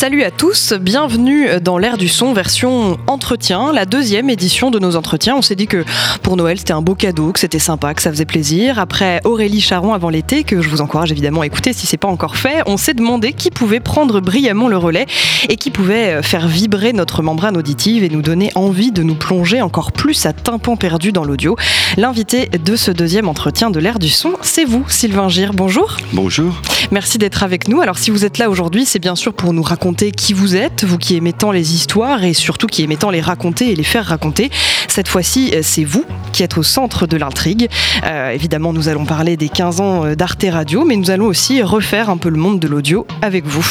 [0.00, 4.96] Salut à tous, bienvenue dans l'ère du son version entretien, la deuxième édition de nos
[4.96, 5.36] entretiens.
[5.36, 5.84] On s'est dit que
[6.22, 8.78] pour Noël c'était un beau cadeau, que c'était sympa, que ça faisait plaisir.
[8.78, 12.08] Après Aurélie Charon avant l'été, que je vous encourage évidemment à écouter si c'est pas
[12.08, 15.04] encore fait, on s'est demandé qui pouvait prendre brillamment le relais
[15.50, 19.16] et qui pouvait euh, faire vibrer notre membrane auditive et nous donner envie de nous
[19.16, 21.56] plonger encore plus à tympan perdu dans l'audio.
[21.98, 25.52] L'invité de ce deuxième entretien de l'ère du son, c'est vous, Sylvain Gire.
[25.52, 25.98] Bonjour.
[26.14, 26.62] Bonjour.
[26.90, 27.82] Merci d'être avec nous.
[27.82, 30.54] Alors si vous êtes là aujourd'hui, c'est bien sûr pour nous raconter raconter qui vous
[30.54, 33.74] êtes, vous qui aimez tant les histoires et surtout qui aimez tant les raconter et
[33.74, 34.48] les faire raconter.
[34.86, 37.68] Cette fois-ci, euh, c'est vous qui êtes au centre de l'intrigue.
[38.04, 41.60] Euh, évidemment, nous allons parler des 15 ans euh, d'Arte Radio, mais nous allons aussi
[41.60, 43.66] refaire un peu le monde de l'audio avec vous.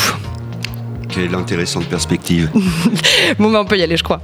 [1.07, 2.49] Quelle intéressante perspective.
[3.39, 4.19] bon, ben, on peut y aller, je crois.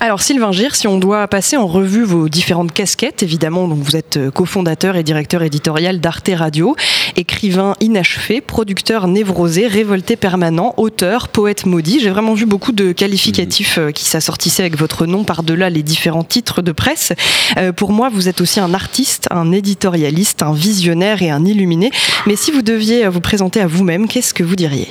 [0.00, 4.16] Alors Sylvain Gire, si on doit passer en revue vos différentes casquettes, évidemment, vous êtes
[4.16, 6.76] euh, cofondateur et directeur éditorial d'Arte Radio,
[7.16, 11.98] écrivain inachevé, producteur névrosé, révolté permanent, auteur, poète maudit.
[11.98, 16.22] J'ai vraiment vu beaucoup de qualificatifs euh, qui s'assortissaient avec votre nom par-delà les différents
[16.22, 17.12] titres de presse.
[17.56, 21.90] Euh, pour moi, vous êtes aussi un artiste, un éditorialiste, un visionnaire et un illuminé.
[22.26, 24.86] Mais si vous deviez vous présenter à vous-même, qu'est-ce que vous diriez?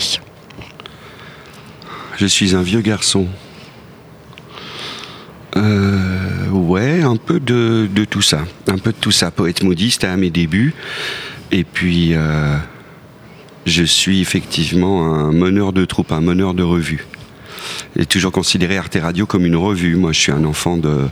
[2.18, 3.28] Je suis un vieux garçon
[5.58, 8.46] euh, Ouais, un peu de, tout ça.
[8.68, 9.32] Un peu de tout ça.
[9.32, 10.74] Poète modiste à mes débuts.
[11.52, 12.56] Et puis, euh,
[13.66, 17.06] je suis effectivement un meneur de troupe, un meneur de revue.
[17.96, 19.96] J'ai toujours considéré Arte Radio comme une revue.
[19.96, 21.08] Moi, je suis un enfant de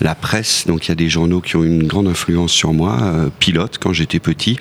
[0.00, 0.66] la presse.
[0.66, 2.98] Donc il y a des journaux qui ont une grande influence sur moi.
[3.02, 4.58] Euh, Pilote quand j'étais petit.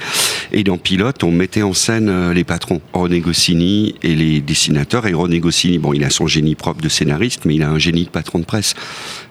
[0.51, 5.07] Et dans Pilote, on mettait en scène euh, les patrons, René Goscinny et les dessinateurs.
[5.07, 7.79] Et René Goscinny, bon, il a son génie propre de scénariste, mais il a un
[7.79, 8.73] génie de patron de presse.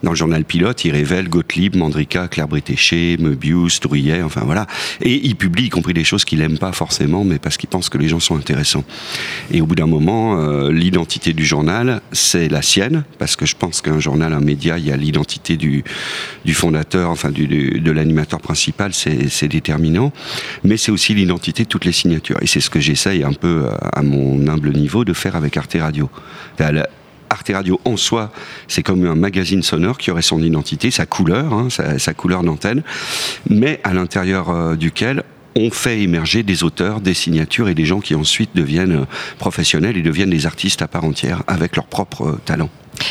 [0.02, 4.66] Dans le journal Pilote, il révèle Gottlieb, Mandrika, Claire Bretéché, Möbius, Drouillet, enfin voilà.
[5.00, 7.89] Et il publie, y compris des choses qu'il aime pas forcément, mais parce qu'il pense
[7.89, 8.84] que les gens sont intéressants.
[9.50, 13.56] Et au bout d'un moment, euh, l'identité du journal, c'est la sienne, parce que je
[13.56, 15.84] pense qu'un journal, un média, il y a l'identité du,
[16.44, 20.12] du fondateur, enfin de l'animateur principal, c'est déterminant.
[20.62, 22.38] Mais c'est aussi l'identité de toutes les signatures.
[22.42, 25.77] Et c'est ce que j'essaye un peu à mon humble niveau de faire avec Arte
[25.78, 26.10] Radio.
[27.30, 28.30] Arte Radio en soi,
[28.68, 32.82] c'est comme un magazine sonore qui aurait son identité, sa couleur, hein, sa, couleur d'antenne,
[33.48, 35.24] mais à l'intérieur euh, duquel
[35.57, 39.07] on fait émerger des auteurs, des signatures et des gens qui ensuite deviennent euh,
[39.39, 42.69] professionnels et deviennent des artistes à part entière avec leur propre euh, talent.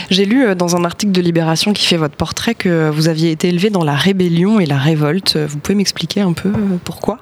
[0.09, 3.31] J'ai lu euh, dans un article de Libération qui fait votre portrait que vous aviez
[3.31, 5.37] été élevé dans la rébellion et la révolte.
[5.37, 6.51] Vous pouvez m'expliquer un peu
[6.83, 7.19] pourquoi?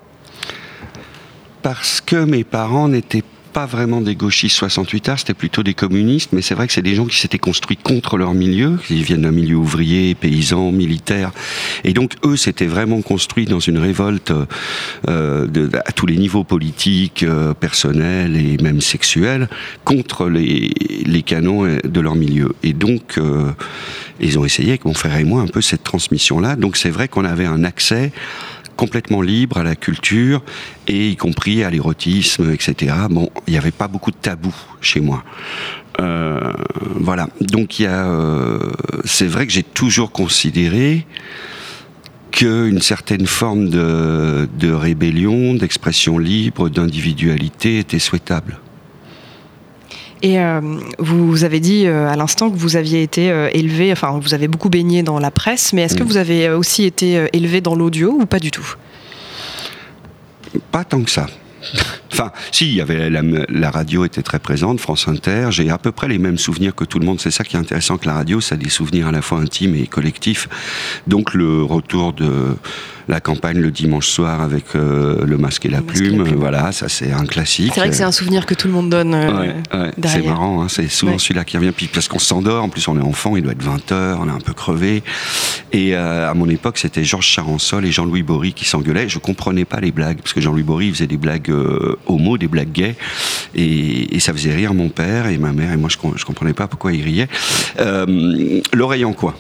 [1.62, 6.29] Parce que mes parents n'étaient pas vraiment des gauchistes 68 arts, c'était plutôt des communistes,
[6.34, 9.23] mais c'est vrai que c'est des gens qui s'étaient construits contre leur milieu, ils viennent
[9.23, 11.31] d'un milieu ouvrier, paysan, militaire,
[11.84, 14.34] et donc eux s'étaient vraiment construits dans une révolte
[15.07, 19.50] euh, à tous les niveaux politiques, euh, personnels et même sexuels,
[19.84, 20.72] contre les,
[21.06, 22.56] les canons de leur milieu.
[22.63, 23.51] Et donc, euh,
[24.19, 27.07] ils ont essayé avec mon frère et moi un peu cette transmission-là, donc c'est vrai
[27.07, 28.11] qu'on avait un accès
[28.76, 30.44] complètement libre à la culture
[30.88, 32.96] et y compris à l'érotisme, etc.
[33.09, 35.24] Bon, il n'y avait pas beaucoup de tabous chez moi.
[36.00, 36.54] Euh,
[36.96, 37.28] voilà.
[37.42, 38.72] Donc il y a, euh,
[39.06, 41.06] c'est vrai que j'ai toujours considéré
[42.32, 48.58] qu'une certaine forme de, de rébellion, d'expression libre, d'individualité était souhaitable.
[50.22, 50.62] Et euh,
[51.00, 54.48] vous avez dit euh, à l'instant que vous aviez été euh, élevé, enfin vous avez
[54.48, 56.08] beaucoup baigné dans la presse, mais est-ce que mm.
[56.08, 58.76] vous avez aussi été élevé dans l'audio ou pas du tout?
[60.72, 61.28] Pas tant que ça.
[62.12, 65.48] Enfin, si, il y avait la, radio était très présente, France Inter.
[65.52, 67.20] J'ai à peu près les mêmes souvenirs que tout le monde.
[67.20, 69.40] C'est ça qui est intéressant que la radio, ça a des souvenirs à la fois
[69.40, 70.50] intimes et collectifs.
[71.08, 72.56] Donc le retour de
[73.07, 77.12] la campagne le dimanche soir avec euh, le masque et la, plume, voilà, ça c'est
[77.12, 77.72] un classique.
[77.73, 79.13] C'est vrai que c'est un souvenir que tout le monde donne.
[79.13, 81.72] Euh, c'est marrant, hein, c'est souvent celui-là qui revient.
[81.72, 84.31] Puis parce qu'on s'endort, en plus on est enfant, il doit être 20h, on est
[84.31, 85.03] un peu crevé.
[85.72, 89.09] Et euh, à mon époque, c'était Georges Charansol et Jean-Louis Bory qui s'engueulaient.
[89.09, 91.53] Je comprenais pas les blagues, parce que Jean-Louis Bory faisait des blagues
[92.08, 92.96] homo, des blagues gays,
[93.55, 96.67] et, ça faisait rire mon père et ma mère, et moi je, je comprenais pas
[96.67, 97.28] pourquoi ils riaient.
[98.73, 99.35] L'oreille en quoi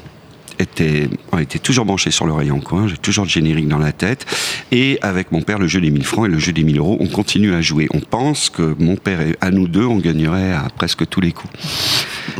[0.61, 3.91] était, on était toujours branché sur l'oreille en coin, j'ai toujours le générique dans la
[3.91, 4.25] tête.
[4.71, 6.97] Et avec mon père, le jeu des 1000 francs et le jeu des 1000 euros,
[6.99, 7.87] on continue à jouer.
[7.93, 11.31] On pense que mon père et à nous deux, on gagnerait à presque tous les
[11.31, 11.53] coups.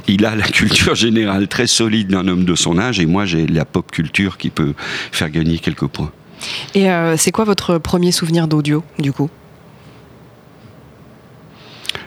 [0.08, 3.48] Il a la culture générale très solide d'un homme de son âge et moi j'ai
[3.48, 4.74] la pop culture qui peut
[5.12, 6.12] faire gagner quelques points.
[6.74, 9.30] Et euh, c'est quoi votre premier souvenir d'audio, du coup?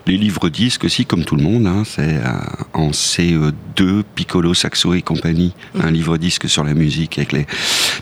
[0.07, 2.33] Les livres disques aussi, comme tout le monde, hein, c'est euh,
[2.73, 7.47] en CE2, Piccolo, Saxo et compagnie, un livre disque sur la musique avec les.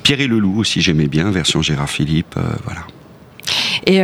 [0.03, 2.35] Pierre et le Loup aussi, j'aimais bien, version Gérard Philippe,
[2.65, 2.87] voilà.
[3.87, 4.01] Et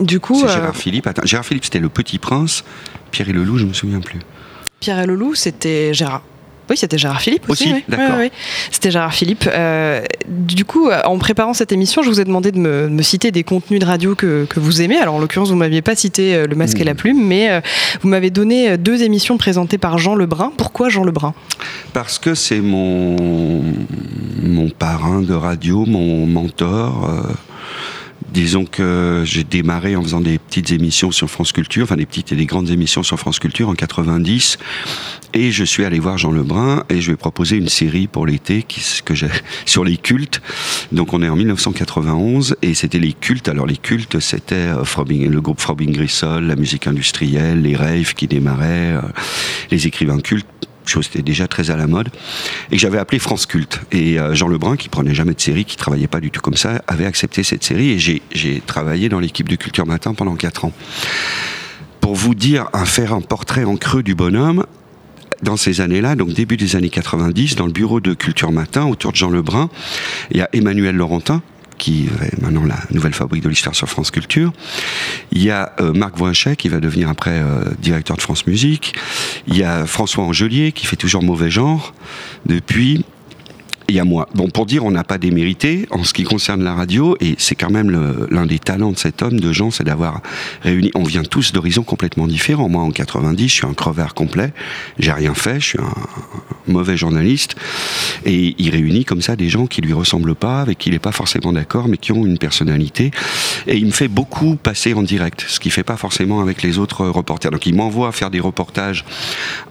[0.00, 0.40] du coup.
[0.40, 1.06] C'est Gérard Philippe.
[1.06, 2.64] Attends, Gérard Philippe, c'était le Petit Prince.
[3.10, 4.20] Pierre et le Loup, je me souviens plus.
[4.80, 6.22] Pierre et le Loup, c'était Gérard.
[6.70, 7.72] Oui, c'était Gérard Philippe aussi.
[7.72, 7.84] oui.
[7.88, 8.16] d'accord.
[8.70, 9.48] C'était Gérard Philippe.
[9.52, 13.30] Euh, du coup, euh, en préparant cette émission, je vous ai demandé de me, citer
[13.30, 14.96] des contenus de radio que, vous aimez.
[14.96, 16.96] Alors, en l'occurrence, vous m'aviez pas cité euh, Le Masque et la hmm.
[16.96, 17.62] Plume, mais
[18.00, 20.52] vous m'avez donné deux émissions présentées par Jean Lebrun.
[20.56, 21.34] Pourquoi Jean Lebrun?
[21.92, 23.62] Parce que c'est mon,
[24.42, 27.10] mon parrain de radio, mon mentor.
[28.34, 32.32] Disons que j'ai démarré en faisant des petites émissions sur France Culture, enfin des petites
[32.32, 34.58] et des grandes émissions sur France Culture en 90.
[35.34, 38.66] Et je suis allé voir Jean Lebrun et je vais proposer une série pour l'été
[39.66, 40.42] sur les cultes.
[40.90, 43.48] Donc on est en 1991 et c'était les cultes.
[43.48, 48.26] Alors les cultes, c'était euh, le groupe Frobing Grissol, la musique industrielle, les raves qui
[48.26, 49.00] démarraient, euh,
[49.70, 50.48] les écrivains cultes
[50.90, 52.08] chose qui était déjà très à la mode,
[52.70, 53.80] et que j'avais appelé France Culte.
[53.92, 56.56] Et euh, Jean Lebrun, qui prenait jamais de série, qui travaillait pas du tout comme
[56.56, 60.66] ça, avait accepté cette série, et j'ai travaillé dans l'équipe de Culture Matin pendant 4
[60.66, 60.72] ans.
[62.00, 64.66] Pour vous dire, un faire un portrait en creux du bonhomme,
[65.42, 69.12] dans ces années-là, donc début des années 90, dans le bureau de Culture Matin, autour
[69.12, 69.68] de Jean Lebrun,
[70.30, 71.42] il y a Emmanuel Laurentin,
[71.78, 74.52] qui est maintenant la nouvelle fabrique de l'histoire sur France Culture.
[75.32, 78.94] Il y a euh, Marc Voinchet, qui va devenir après euh, directeur de France Musique.
[79.46, 81.94] Il y a François Angelier, qui fait toujours mauvais genre
[82.46, 83.04] depuis
[83.88, 84.28] y a moi.
[84.34, 87.54] Bon, pour dire, on n'a pas démérité en ce qui concerne la radio, et c'est
[87.54, 87.90] quand même
[88.30, 90.22] l'un des talents de cet homme, de Jean, c'est d'avoir
[90.62, 90.90] réuni.
[90.94, 92.68] On vient tous d'horizons complètement différents.
[92.68, 94.52] Moi, en 90, je suis un crevard complet,
[94.98, 95.94] j'ai rien fait, je suis un
[96.66, 97.56] mauvais journaliste,
[98.24, 100.98] et il réunit comme ça des gens qui lui ressemblent pas, avec qui il n'est
[100.98, 103.10] pas forcément d'accord, mais qui ont une personnalité,
[103.66, 106.78] et il me fait beaucoup passer en direct, ce qu'il fait pas forcément avec les
[106.78, 107.50] autres reporters.
[107.50, 109.04] Donc, il m'envoie faire des reportages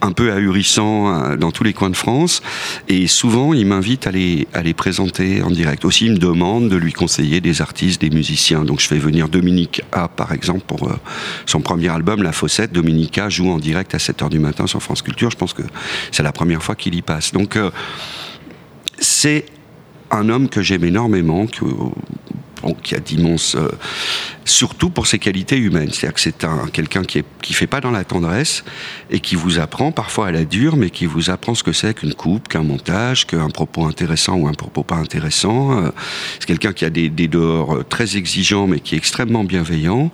[0.02, 2.42] un peu ahurissants euh, dans tous les coins de France,
[2.88, 5.84] et souvent, il m'invite à les, présenter en direct.
[5.84, 8.64] Aussi, il me demande de lui conseiller des artistes, des musiciens.
[8.64, 10.96] Donc je fais venir Dominique A, par exemple, pour euh,
[11.46, 12.72] son premier album, La Fossette.
[12.72, 15.30] Dominique A joue en direct à 7h du matin sur France Culture.
[15.30, 15.62] Je pense que
[16.10, 17.32] c'est la première fois qu'il y passe.
[17.32, 17.70] Donc euh,
[18.98, 19.46] c'est
[20.10, 21.64] un homme que j'aime énormément, que,
[22.72, 23.68] qui a d'immenses, euh,
[24.44, 25.90] surtout pour ses qualités humaines.
[25.92, 28.64] C'est-à-dire que c'est un, quelqu'un qui ne fait pas dans la tendresse
[29.10, 31.94] et qui vous apprend, parfois à la dure, mais qui vous apprend ce que c'est
[31.94, 35.84] qu'une coupe, qu'un montage, qu'un propos intéressant ou un propos pas intéressant.
[35.84, 35.90] Euh,
[36.38, 40.10] c'est quelqu'un qui a des, des dehors euh, très exigeants, mais qui est extrêmement bienveillant,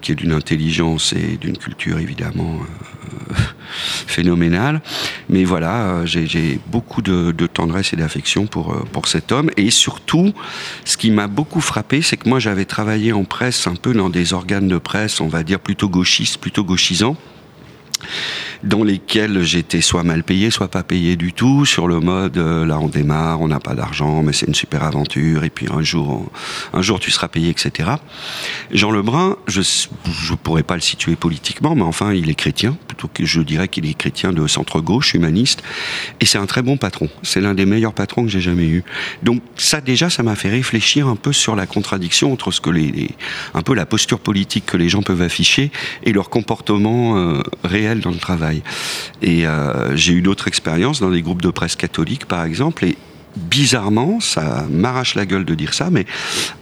[0.00, 2.58] qui est d'une intelligence et d'une culture évidemment
[4.06, 4.80] phénoménale.
[5.28, 9.50] Mais voilà, j'ai beaucoup de, tendresse et d'affection pour, pour cet homme.
[9.56, 10.32] Et surtout,
[10.84, 14.10] ce qui m'a beaucoup frappé, c'est que moi j'avais travaillé en presse un peu dans
[14.10, 17.16] des organes de presse, on va dire plutôt gauchistes, plutôt gauchisants
[18.62, 22.64] dans lesquels j'étais soit mal payé, soit pas payé du tout, sur le mode euh,
[22.64, 25.82] là on démarre, on n'a pas d'argent, mais c'est une super aventure, et puis un
[25.82, 26.30] jour,
[26.72, 27.90] un jour tu seras payé, etc.
[28.70, 33.08] Jean Lebrun, je ne pourrais pas le situer politiquement, mais enfin il est chrétien, plutôt
[33.12, 35.62] que je dirais qu'il est chrétien de centre-gauche, humaniste,
[36.20, 37.08] et c'est un très bon patron.
[37.22, 38.84] C'est l'un des meilleurs patrons que j'ai jamais eu.
[39.22, 42.70] Donc ça déjà, ça m'a fait réfléchir un peu sur la contradiction entre ce que
[42.70, 43.10] les,
[43.54, 45.70] un peu la posture politique que les gens peuvent afficher
[46.04, 48.51] et leur comportement euh, réel dans le travail.
[49.22, 52.96] Et euh, j'ai eu d'autres expériences dans des groupes de presse catholiques, par exemple, et
[53.36, 56.06] bizarrement, ça m'arrache la gueule de dire ça, mais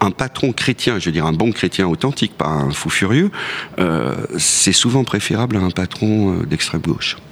[0.01, 3.31] un patron chrétien, je veux dire un bon chrétien authentique, pas un fou furieux,
[3.79, 7.17] euh, c'est souvent préférable à un patron euh, d'extrême gauche.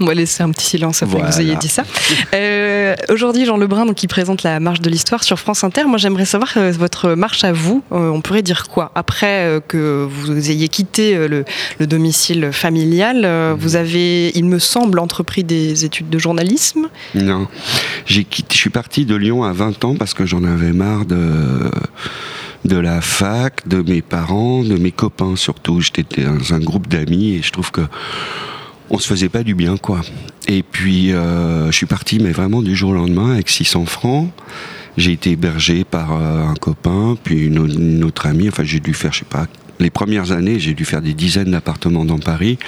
[0.00, 1.84] On va laisser un petit silence après que vous ayez dit ça.
[2.34, 5.84] Euh, aujourd'hui, Jean Lebrun, donc, qui présente la marche de l'histoire sur France Inter.
[5.84, 7.82] Moi, j'aimerais savoir euh, votre marche à vous.
[7.92, 8.92] Euh, on pourrait dire quoi?
[8.94, 11.44] Après que vous ayez quitté le,
[11.80, 13.28] domicile familial,
[13.58, 17.46] vous avez, il me semble, entrepris des études de journalisme Non.
[18.06, 21.70] Je suis parti de Lyon à 20 ans parce que j'en avais marre de
[22.64, 25.80] de la fac, de mes parents, de mes copains surtout.
[25.80, 27.82] J'étais dans un groupe d'amis et je trouve que
[28.90, 30.00] on se faisait pas du bien, quoi.
[30.48, 34.30] Et puis, euh, je suis parti, mais vraiment du jour au lendemain, avec 600 francs.
[34.96, 38.48] J'ai été hébergé par euh, un copain, puis une, autre amie.
[38.48, 39.46] Enfin, j'ai dû faire, je sais pas,
[39.78, 42.58] les premières années, j'ai dû faire des dizaines d'appartements dans Paris.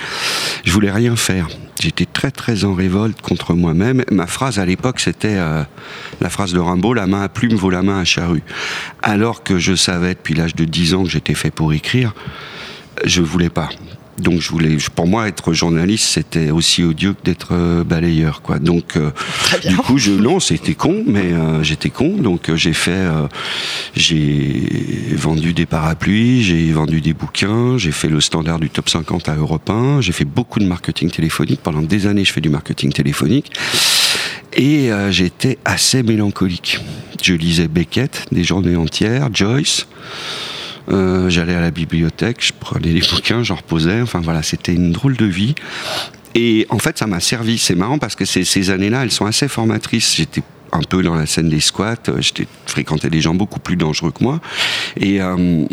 [0.64, 1.48] Je voulais rien faire.
[1.80, 4.04] J'étais très très en révolte contre moi-même.
[4.10, 5.64] Ma phrase à l'époque, c'était euh,
[6.20, 8.44] la phrase de Rimbaud "La main à plume vaut la main à charrue".
[9.02, 12.14] Alors que je savais depuis l'âge de 10 ans que j'étais fait pour écrire,
[13.04, 13.68] je voulais pas
[14.18, 18.58] donc je voulais, pour moi, être journaliste, c'était aussi odieux que d'être euh, balayeur, quoi.
[18.58, 19.10] Donc, euh,
[19.66, 22.16] du coup, je non, c'était con, mais euh, j'étais con.
[22.18, 23.06] Donc, j'ai fait,
[23.94, 24.66] j'ai
[25.16, 29.34] vendu des parapluies, j'ai vendu des bouquins, j'ai fait le standard du top 50 à
[29.34, 31.60] Europe 1, j'ai fait beaucoup de marketing téléphonique.
[31.62, 33.52] Pendant des années, je fais du marketing téléphonique.
[34.54, 36.78] Et j'étais assez mélancolique.
[37.22, 39.86] Je lisais Beckett des journées entières, Joyce.
[40.88, 44.00] J'allais à la bibliothèque, je prenais des bouquins, j'en reposais.
[44.02, 45.54] Enfin voilà, c'était une drôle de vie.
[46.34, 47.58] Et en fait, ça m'a servi.
[47.58, 50.16] C'est marrant parce que ces, années-là, elles sont assez formatrices.
[50.16, 51.96] J'étais un peu dans la scène des squats.
[52.18, 54.40] J'étais fréquenté des gens beaucoup plus dangereux que moi.
[54.96, 55.64] Et euh,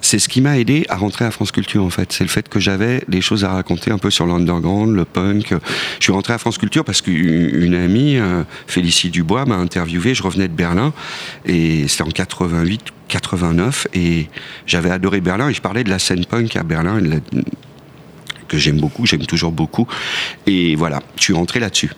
[0.00, 2.12] c'est ce qui m'a aidé à rentrer à France Culture en fait.
[2.12, 5.54] C'est le fait que j'avais des choses à raconter un peu sur l'underground, le punk.
[5.98, 10.14] Je suis rentré à France Culture parce qu'une amie, euh, Félicie Dubois, m'a interviewé.
[10.14, 10.92] Je revenais de Berlin
[11.44, 14.28] et c'était en 88, 89 et
[14.66, 17.00] j'avais adoré Berlin et je parlais de la scène punk à Berlin
[18.48, 19.86] que j'aime beaucoup, j'aime toujours beaucoup.
[20.46, 21.90] Et voilà, je suis rentré là-dessus.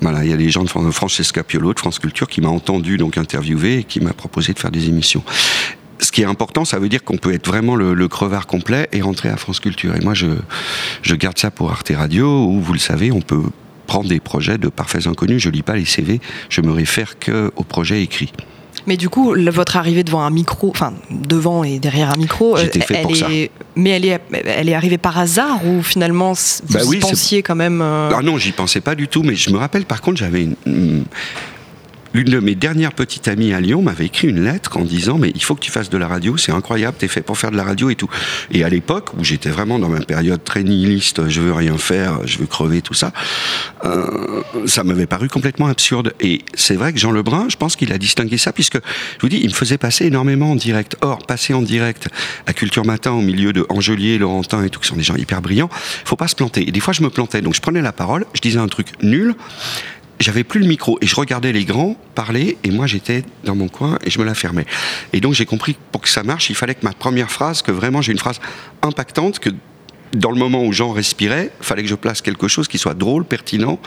[0.00, 2.98] Voilà, il y a des gens de Francesca Piolo de France Culture qui m'a entendu
[2.98, 5.24] donc interviewer et qui m'a proposé de faire des émissions.
[6.00, 9.00] Ce qui est important, ça veut dire qu'on peut être vraiment le, crevard complet et
[9.00, 9.96] rentrer à France Culture.
[9.96, 10.26] Et moi, je,
[11.02, 13.42] je garde ça pour Arte Radio, où vous le savez, on peut
[13.86, 15.42] prendre des projets de parfaits inconnus.
[15.42, 18.32] Je lis pas les CV, je me réfère que aux projets écrits.
[18.86, 22.66] Mais du coup, votre arrivée devant un micro, enfin devant et derrière un micro, euh,
[22.70, 23.28] fait elle pour est, ça.
[23.76, 27.54] mais elle est, elle est arrivée par hasard ou finalement vous bah oui, pensiez quand
[27.54, 29.22] même euh, Ah non, j'y pensais pas du tout.
[29.22, 31.04] Mais je me rappelle, par contre, j'avais une,
[32.18, 35.30] L'une de mes dernières petites amies à Lyon m'avait écrit une lettre en disant mais
[35.36, 37.56] il faut que tu fasses de la radio, c'est incroyable, t'es fait pour faire de
[37.56, 38.10] la radio et tout.
[38.50, 42.26] Et à l'époque où j'étais vraiment dans ma période très nihiliste, je veux rien faire,
[42.26, 43.12] je veux crever tout ça,
[43.84, 46.12] euh, ça m'avait paru complètement absurde.
[46.18, 49.28] Et c'est vrai que Jean Lebrun, je pense qu'il a distingué ça puisque je vous
[49.28, 50.96] dis, il me faisait passer énormément en direct.
[51.02, 52.08] Or, passer en direct
[52.48, 55.40] à Culture Matin au milieu de Angelier, Laurentin et tout, qui sont des gens hyper
[55.40, 55.70] brillants,
[56.04, 56.68] faut pas se planter.
[56.68, 57.42] Et des fois, je me plantais.
[57.42, 59.36] Donc, je prenais la parole, je disais un truc nul
[60.20, 63.68] j'avais plus le micro et je regardais les grands parler et moi j'étais dans mon
[63.68, 64.66] coin et je me la fermais.
[65.12, 67.62] Et donc j'ai compris que pour que ça marche, il fallait que ma première phrase,
[67.62, 68.40] que vraiment j'ai une phrase
[68.82, 69.50] impactante, que
[70.12, 73.24] dans le moment où Jean respirait, fallait que je place quelque chose qui soit drôle,
[73.24, 73.78] pertinent,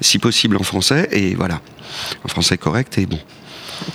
[0.00, 1.60] si possible en français, et voilà,
[2.24, 3.18] en français correct et bon.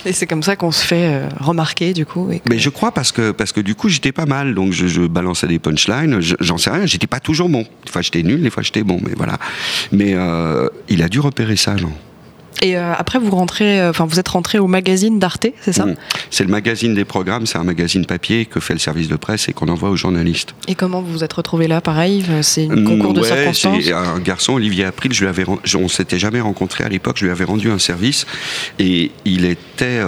[0.04, 2.28] Et c'est comme ça qu'on se fait euh, remarquer du coup.
[2.48, 5.46] Mais je crois parce que parce que du coup j'étais pas mal, donc je, balançais
[5.46, 6.20] des punchlines.
[6.20, 7.66] J'en sais rien, j'étais pas toujours bon.
[7.84, 9.38] Des fois j'étais nul, des fois j'étais bon, mais voilà.
[9.92, 11.92] Mais euh, il a dû repérer ça, Jean.
[12.62, 15.86] Et euh, après, vous rentrez, euh, enfin, vous êtes rentré au magazine d'Arte, c'est ça?
[15.86, 15.96] Mmh.
[16.30, 19.48] C'est le magazine des programmes, c'est un magazine papier que fait le service de presse
[19.48, 20.54] et qu'on envoie aux journalistes.
[20.68, 22.24] Et comment vous vous êtes retrouvé là, pareil?
[22.42, 23.84] C'est un concours de circonstances?
[23.84, 27.24] C'est un garçon, Olivier April, je lui avais, on s'était jamais rencontré à l'époque, je
[27.24, 28.26] lui avais rendu un service
[28.78, 30.00] et il était.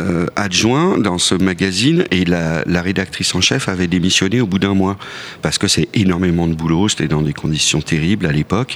[0.00, 4.74] Euh, adjoint dans ce magazine et la, rédactrice en chef avait démissionné au bout d'un
[4.74, 4.96] mois
[5.40, 8.74] parce que c'est énormément de boulot, c'était dans des conditions terribles à l'époque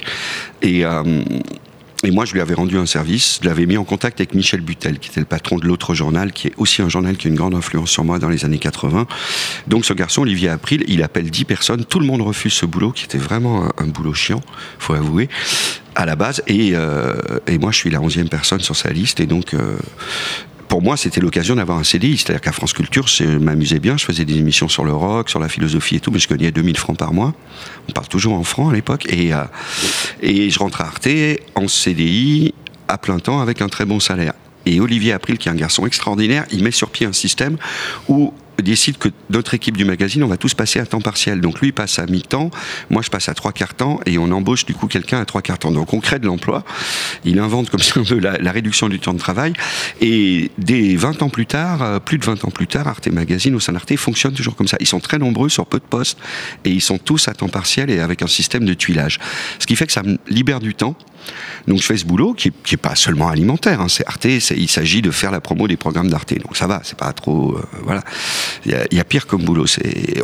[0.61, 0.85] et
[2.03, 4.61] et moi, je lui avais rendu un service, je l'avais mis en contact avec Michel
[4.61, 7.29] Butel, qui était le patron de l'autre journal, qui est aussi un journal qui a
[7.29, 9.05] une grande influence sur moi dans les années 80.
[9.67, 12.91] Donc ce garçon, Olivier April, il appelle 10 personnes, tout le monde refuse ce boulot,
[12.93, 14.41] qui était vraiment un, boulot chiant,
[14.77, 15.27] faut avouer
[15.95, 16.41] à la base.
[16.47, 17.15] Et, euh,
[17.47, 19.19] et, moi, je suis la onzième personne sur sa liste.
[19.19, 19.77] Et donc, euh,
[20.69, 22.17] pour moi, c'était l'occasion d'avoir un CDI.
[22.17, 23.97] C'est-à-dire qu'à France Culture, je m'amusais bien.
[23.97, 26.51] Je faisais des émissions sur le rock, sur la philosophie et tout, mais je gagnais
[26.51, 27.33] 2000 francs par mois.
[27.89, 29.07] On parle toujours en francs à l'époque.
[29.09, 29.43] Et, euh,
[30.21, 31.09] et je rentre à Arte
[31.55, 32.53] en CDI
[32.87, 34.33] à plein temps avec un très bon salaire.
[34.67, 37.57] Et Olivier April, qui est un garçon extraordinaire, il met sur pied un système
[38.07, 41.41] où décide que notre équipe du magazine, on va tous passer à temps partiel.
[41.41, 42.51] Donc lui passe à mi-temps,
[42.89, 45.41] moi je passe à trois quarts temps et on embauche du coup quelqu'un à trois
[45.41, 45.71] quarts temps.
[45.71, 46.63] Donc on crée de l'emploi.
[47.25, 49.53] Il invente comme si on veut la, réduction du temps de travail.
[50.01, 53.55] Et des 20 ans plus tard, euh, plus de 20 ans plus tard, Arte Magazine
[53.55, 54.77] au sein d'Arte fonctionne toujours comme ça.
[54.79, 56.17] Ils sont très nombreux sur peu de postes
[56.65, 59.19] et ils sont tous à temps partiel et avec un système de tuilage.
[59.59, 60.95] Ce qui fait que ça me libère du temps
[61.67, 63.81] donc je fais ce boulot qui n'est pas seulement alimentaire.
[63.81, 63.87] Hein.
[63.89, 66.33] c'est Arte, il s'agit de faire la promo des programmes d'Arte.
[66.39, 67.55] Donc ça va, c'est pas trop.
[67.55, 68.03] Euh, voilà.
[68.65, 69.65] Il y, a pire comme boulot.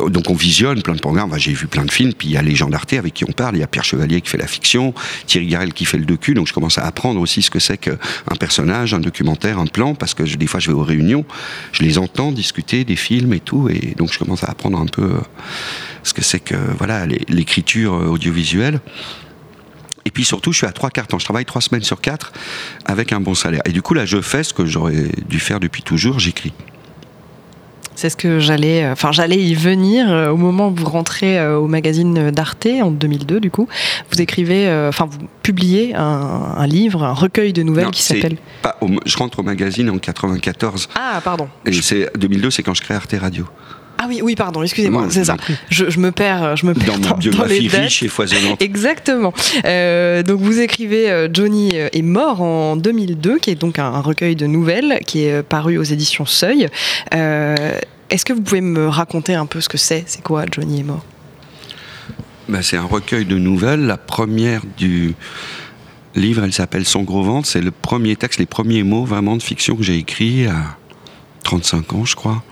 [0.08, 1.32] Donc on visionne plein de programmes.
[1.38, 2.14] J'ai vu plein de films.
[2.14, 3.56] Puis il y a les gens d'Arte avec qui on parle.
[3.56, 4.94] Il y a Pierre Chevalier qui fait la fiction,
[5.26, 6.34] Thierry Garel qui fait le docu.
[6.34, 7.96] Donc je commence à apprendre aussi ce que c'est qu'un
[8.38, 9.94] personnage, un documentaire, un plan.
[9.94, 11.24] Parce que des fois je vais aux réunions,
[11.72, 13.68] je les entends discuter des films et tout.
[13.68, 15.20] Et donc je commence à apprendre un peu euh,
[16.02, 18.80] ce que c'est que voilà l'écriture euh, audiovisuelle.
[20.06, 21.18] Et puis surtout, je suis à trois quarts temps.
[21.18, 22.32] Je travaille trois semaines sur quatre
[22.84, 23.60] avec un bon salaire.
[23.64, 26.52] Et du coup, là, je fais ce que j'aurais dû faire depuis toujours, j'écris.
[27.96, 31.38] C'est ce que j'allais, euh, enfin j'allais y venir euh, au moment où vous rentrez
[31.38, 33.68] euh, au magazine d'Arte en 2002 du coup.
[34.12, 38.36] Vous écrivez, enfin vous publiez un, livre, un recueil de nouvelles qui s'appelle.
[39.06, 40.90] je rentre au magazine en 94.
[40.94, 41.48] Ah pardon.
[41.64, 43.46] Et c'est 2002, c'est quand je crée Arte Radio.
[43.98, 45.36] Ah oui, oui, pardon, excusez-moi, c'est ça.
[45.70, 48.60] Je, me perds, je me perds dans, dans, les riche et foisonnante.
[48.60, 49.32] Exactement.
[49.64, 54.36] Euh, donc vous écrivez euh, Johnny est mort en 2002, qui est donc un, recueil
[54.36, 56.68] de nouvelles qui est paru aux éditions Seuil.
[57.14, 57.78] Euh,
[58.10, 60.04] est-ce que vous pouvez me raconter un peu ce que c'est?
[60.06, 61.04] C'est quoi Johnny est mort?
[62.48, 65.14] Ben, C'est un recueil de nouvelles, la première du
[66.14, 67.48] livre, elle s'appelle Son gros ventre.
[67.48, 70.76] C'est le premier texte, les premiers mots vraiment de fiction que j'ai écrit à
[71.44, 72.42] 35 ans, je crois.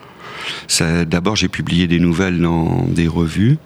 [1.06, 3.58] D'abord, j'ai publié des nouvelles dans des revues.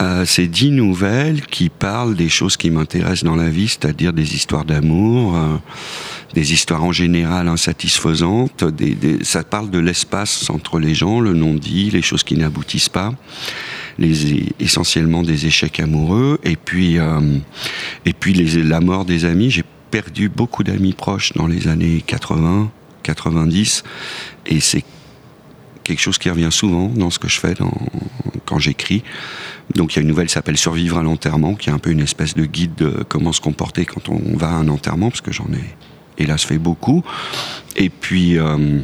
[0.00, 4.34] Euh, c'est dix nouvelles qui parlent des choses qui m'intéressent dans la vie, c'est-à-dire des
[4.34, 5.56] histoires d'amour, euh,
[6.34, 8.64] des histoires en général insatisfaisantes.
[9.22, 13.14] Ça parle de l'espace entre les gens, le non-dit, les choses qui n'aboutissent pas,
[14.60, 17.20] essentiellement des échecs amoureux, et puis, euh,
[18.04, 19.50] la mort des amis.
[19.50, 22.70] J'ai perdu beaucoup d'amis proches dans les années 80,
[23.02, 23.82] 90,
[24.46, 24.84] et c'est
[25.86, 27.54] quelque chose qui revient souvent dans ce que je fais
[28.44, 29.02] quand j'écris.
[29.74, 31.90] Donc il y a une nouvelle qui s'appelle Survivre à l'enterrement, qui est un peu
[31.90, 35.20] une espèce de guide de comment se comporter quand on va à un enterrement, parce
[35.20, 35.64] que j'en ai
[36.18, 37.04] hélas fait beaucoup.
[37.76, 38.80] Et puis euh,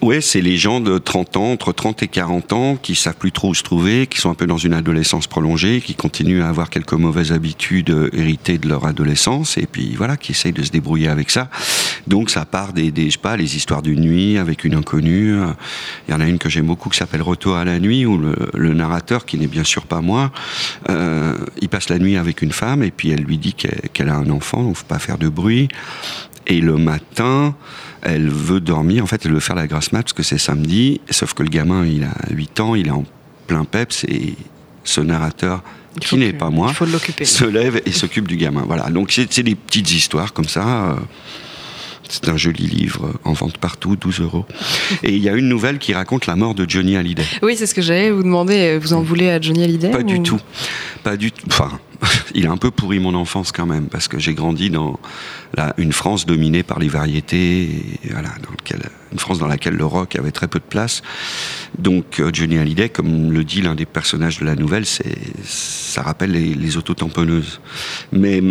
[0.00, 3.32] Ouais, c'est les gens de 30 ans, entre 30 et 40 ans, qui savent plus
[3.32, 6.48] trop où se trouver, qui sont un peu dans une adolescence prolongée, qui continuent à
[6.48, 10.62] avoir quelques mauvaises habitudes euh, héritées de leur adolescence, et puis voilà, qui essayent de
[10.62, 11.50] se débrouiller avec ça.
[12.06, 15.36] Donc ça part des, je sais pas, les histoires d'une nuit avec une inconnue.
[16.06, 18.18] Il y en a une que j'aime beaucoup qui s'appelle Retour à la nuit, où
[18.18, 20.30] le, narrateur, qui n'est bien sûr pas moi,
[20.90, 24.14] euh, il passe la nuit avec une femme, et puis elle lui dit qu'elle a
[24.14, 25.66] un enfant, donc faut pas faire de bruit.
[26.46, 27.54] Et le matin,
[28.02, 29.04] elle veut dormir.
[29.04, 31.00] En fait, elle veut faire la grasse mat parce que c'est samedi.
[31.10, 33.04] Sauf que le gamin, il a 8 ans, il est en
[33.46, 34.34] plein peps et
[34.84, 35.62] ce narrateur
[36.00, 38.64] qui n'est pas moi se lève et s'occupe du gamin.
[38.66, 38.90] Voilà.
[38.90, 40.96] Donc c'est des petites histoires comme ça.
[42.08, 44.46] C'est un joli livre en vente partout, 12 euros.
[45.02, 47.24] Et il y a une nouvelle qui raconte la mort de Johnny Hallyday.
[47.42, 48.78] Oui, c'est ce que j'allais vous demander.
[48.78, 50.40] Vous en voulez à Johnny Hallyday Pas du tout.
[51.02, 51.44] Pas du tout.
[51.48, 51.78] Enfin,
[52.34, 54.98] il a un peu pourri mon enfance quand même, parce que j'ai grandi dans
[55.76, 57.68] une France dominée par les variétés,
[59.12, 61.02] une France dans laquelle le rock avait très peu de place.
[61.78, 66.32] Donc euh, Johnny Hallyday, comme le dit l'un des personnages de la nouvelle, ça rappelle
[66.32, 67.60] les, les autotamponneuses.
[68.12, 68.42] Mais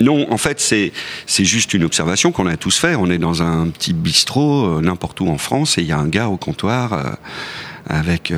[0.00, 2.94] non, en fait, c'est juste une observation qu'on a tous fait.
[2.94, 5.98] On est dans un petit bistrot euh, n'importe où en France et il y a
[5.98, 7.02] un gars au comptoir euh,
[7.88, 8.32] avec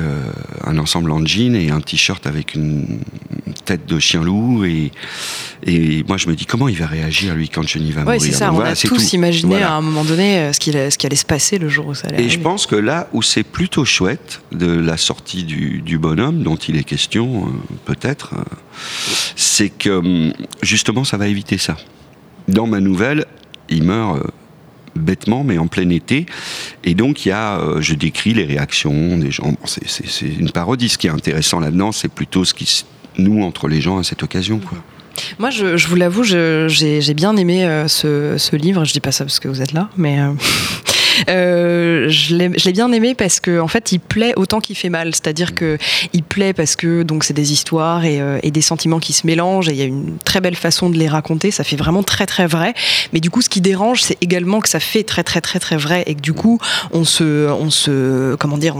[0.65, 2.99] un ensemble en jean et un t-shirt avec une
[3.65, 4.91] tête de chien loup et,
[5.65, 8.31] et moi je me dis comment il va réagir lui quand Johnny va ouais, c'est
[8.31, 10.69] ça, on a tous imaginé à un moment donné euh, ce, qui
[11.05, 13.43] allait se passer le jour où ça allait Et je pense que là où c'est
[13.43, 18.35] plutôt chouette de la sortie du, du bonhomme dont il est question, euh, peut-être,
[19.35, 21.75] c'est que hum, justement ça va éviter ça.
[22.47, 23.25] Dans ma nouvelle,
[23.69, 24.19] il meurt
[24.95, 26.25] bêtement, mais en plein été.
[26.83, 29.55] Et donc, il y a, euh, je décris les réactions des gens.
[29.65, 30.89] c'est une parodie.
[30.89, 32.83] Ce qui est intéressant là-dedans, c'est plutôt ce qui se
[33.17, 34.59] noue entre les gens à cette occasion.
[34.59, 34.77] Quoi.
[35.39, 38.85] Moi, je, vous l'avoue, j'ai bien aimé euh, ce, livre.
[38.85, 40.31] Je dis pas ça parce que vous êtes là, mais euh,
[41.29, 45.13] Euh, je l'ai bien aimé parce que en fait, il plaît autant qu'il fait mal.
[45.13, 45.77] C'est-à-dire que
[46.13, 49.71] il plaît parce que donc c'est des histoires et, des sentiments qui se mélangent et
[49.71, 51.51] il y a une très belle façon de les raconter.
[51.51, 52.73] Ça fait vraiment très très vrai.
[53.13, 55.77] Mais du coup, ce qui dérange, c'est également que ça fait très très très très
[55.77, 56.59] vrai et que du coup,
[56.91, 58.75] on se, on se, comment dire,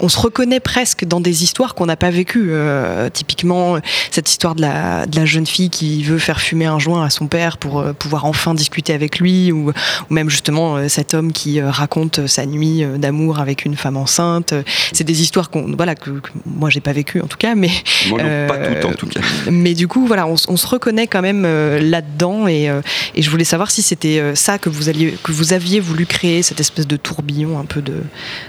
[0.00, 2.48] on se reconnaît presque dans des histoires qu'on n'a pas vécues.
[2.50, 3.78] Euh, typiquement,
[4.10, 7.10] cette histoire de la, de la, jeune fille qui veut faire fumer un joint à
[7.10, 11.14] son père pour euh, pouvoir enfin discuter avec lui, ou, ou même justement euh, cet
[11.14, 14.54] homme qui raconte sa nuit d'amour avec une femme enceinte.
[14.92, 16.10] C'est des histoires qu'on, voilà, que,
[16.44, 17.70] moi j'ai pas vécues en tout cas, mais
[18.08, 19.20] moi non, pas tout en tout cas.
[19.50, 22.70] Mais du coup, voilà, on, on se reconnaît quand même là-dedans, et,
[23.14, 26.42] et, je voulais savoir si c'était ça que vous alliez, que vous aviez voulu créer,
[26.42, 28.02] cette espèce de tourbillon un peu de,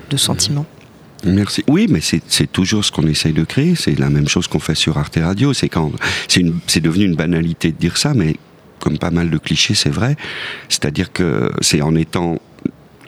[0.09, 0.65] de sentiments.
[1.25, 1.63] Merci.
[1.67, 3.75] Oui, mais c'est toujours ce qu'on essaye de créer.
[3.75, 5.53] C'est la même chose qu'on fait sur Arte Radio.
[5.53, 5.71] C'est
[6.67, 8.35] c'est devenu une banalité de dire ça, mais
[8.79, 10.15] comme pas mal de clichés, c'est vrai.
[10.69, 12.39] C'est-à-dire que c'est en étant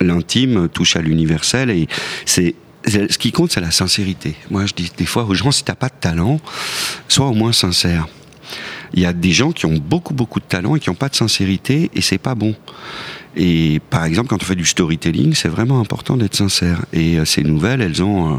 [0.02, 1.88] l'intime touche à l'universel et
[2.26, 4.36] c'est ce qui compte, c'est la sincérité.
[4.50, 6.40] Moi, je dis des fois aux gens, si t'as pas de talent,
[7.08, 8.08] sois au moins sincère.
[8.94, 11.10] Il y a des gens qui ont beaucoup beaucoup de talent et qui n'ont pas
[11.10, 12.56] de sincérité et c'est pas bon.
[13.36, 16.86] Et par exemple, quand on fait du storytelling, c'est vraiment important d'être sincère.
[16.94, 18.38] Et euh, ces nouvelles, elles ont euh,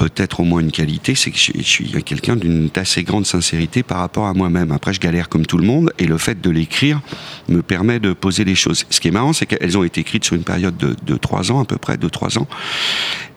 [0.00, 3.98] peut-être au moins une qualité, c'est que je, suis quelqu'un d'une assez grande sincérité par
[3.98, 4.72] rapport à moi-même.
[4.72, 7.02] Après, je galère comme tout le monde, et le fait de l'écrire
[7.50, 8.86] me permet de poser les choses.
[8.88, 11.60] Ce qui est marrant, c'est qu'elles ont été écrites sur une période de, trois ans,
[11.60, 12.48] à peu près de trois ans.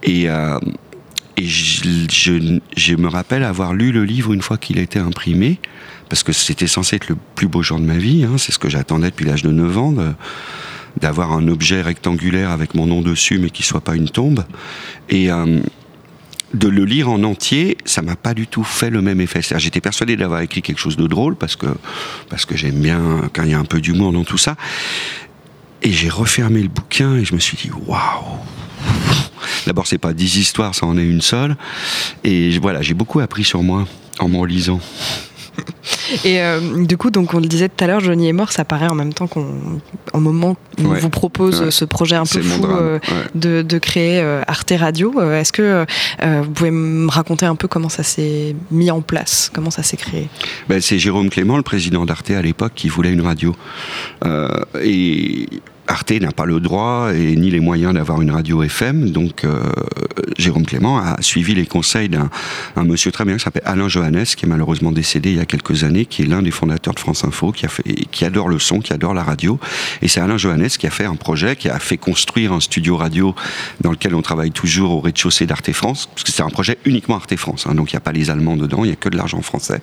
[0.04, 0.58] Et, euh,
[1.38, 5.60] je, me rappelle avoir lu le livre une fois qu'il a été imprimé,
[6.14, 8.60] parce que c'était censé être le plus beau jour de ma vie, hein, c'est ce
[8.60, 9.96] que j'attendais depuis l'âge de 9 ans,
[10.96, 14.46] d'avoir un objet rectangulaire avec mon nom dessus, mais qui soit pas une tombe.
[15.10, 15.60] Et euh,
[16.54, 19.42] de le lire en entier, ça m'a pas du tout fait le même effet.
[19.58, 21.66] J'étais persuadé d'avoir écrit quelque chose de drôle, parce que,
[22.30, 24.56] parce que j'aime bien quand il y a un peu d'humour dans tout ça.
[25.82, 28.38] Et j'ai refermé le bouquin et je me suis dit, waouh
[29.66, 31.58] D'abord, c'est pas dix histoires, ça en est une seule.
[32.24, 33.88] Et voilà, j'ai beaucoup appris sur moi
[34.20, 34.80] en m'en lisant.
[36.26, 38.66] Et euh, du coup, donc on le disait tout à l'heure, Johnny est mort, ça
[38.66, 39.46] paraît en même temps qu'au
[40.14, 43.00] moment où on vous propose ce projet un peu fou euh,
[43.36, 45.22] de, créer Arte Radio.
[45.32, 45.86] Est-ce que
[46.22, 49.98] vous pouvez me raconter un peu comment ça s'est mis en place, comment ça s'est
[49.98, 50.30] créé?
[50.70, 53.56] Ben, C'est Jérôme Clément, le président d'Arte à l'époque, qui voulait une radio.
[54.82, 55.48] et
[55.88, 59.62] Arte n'a pas le droit et ni les moyens d'avoir une radio FM, donc euh,
[60.38, 62.30] Jérôme Clément a suivi les conseils d'un
[62.84, 65.84] monsieur très bien qui s'appelle Alain Johannes, qui est malheureusement décédé il y a quelques
[65.84, 68.60] années, qui est l'un des fondateurs de France Info, qui, a fait, qui adore le
[68.60, 69.60] son, qui adore la radio.
[70.02, 72.96] Et c'est Alain Johannes qui a fait un projet, qui a fait construire un studio
[72.96, 73.36] radio
[73.82, 77.16] dans lequel on travaille toujours au rez-de-chaussée d'Arte France, parce que c'est un projet uniquement
[77.16, 79.10] Arte France, hein, donc il n'y a pas les Allemands dedans, il n'y a que
[79.10, 79.82] de l'argent français.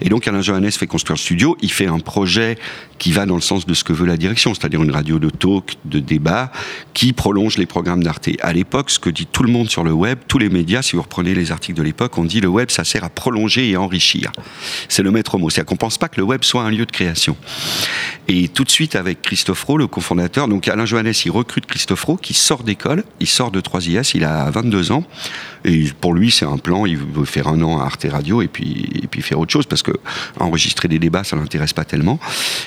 [0.00, 2.58] Et donc Alain Johannes fait construire le studio, il fait un projet
[2.98, 5.30] qui va dans le sens de ce que veut la direction, c'est-à-dire une radio de
[5.30, 6.50] talk, de débat,
[6.94, 8.28] qui prolonge les programmes d'Arte.
[8.40, 10.96] À l'époque, ce que dit tout le monde sur le web, tous les médias, si
[10.96, 13.76] vous reprenez les articles de l'époque, on dit le web, ça sert à prolonger et
[13.76, 14.32] enrichir.
[14.88, 15.50] C'est le maître mot.
[15.50, 17.36] C'est-à-dire qu'on pense pas que le web soit un lieu de création.
[18.26, 22.04] Et tout de suite, avec Christophe Rowe, le cofondateur, donc Alain Johannes, il recrute Christophe
[22.04, 25.04] Rowe, qui sort d'école, il sort de 3IS, il a 22 ans,
[25.64, 28.48] et pour lui, c'est un plan, il veut faire un an à Arte Radio, et
[28.48, 29.92] puis, et puis faire autre chose, parce que
[30.38, 32.18] enregistrer des débats, ça l'intéresse pas tellement.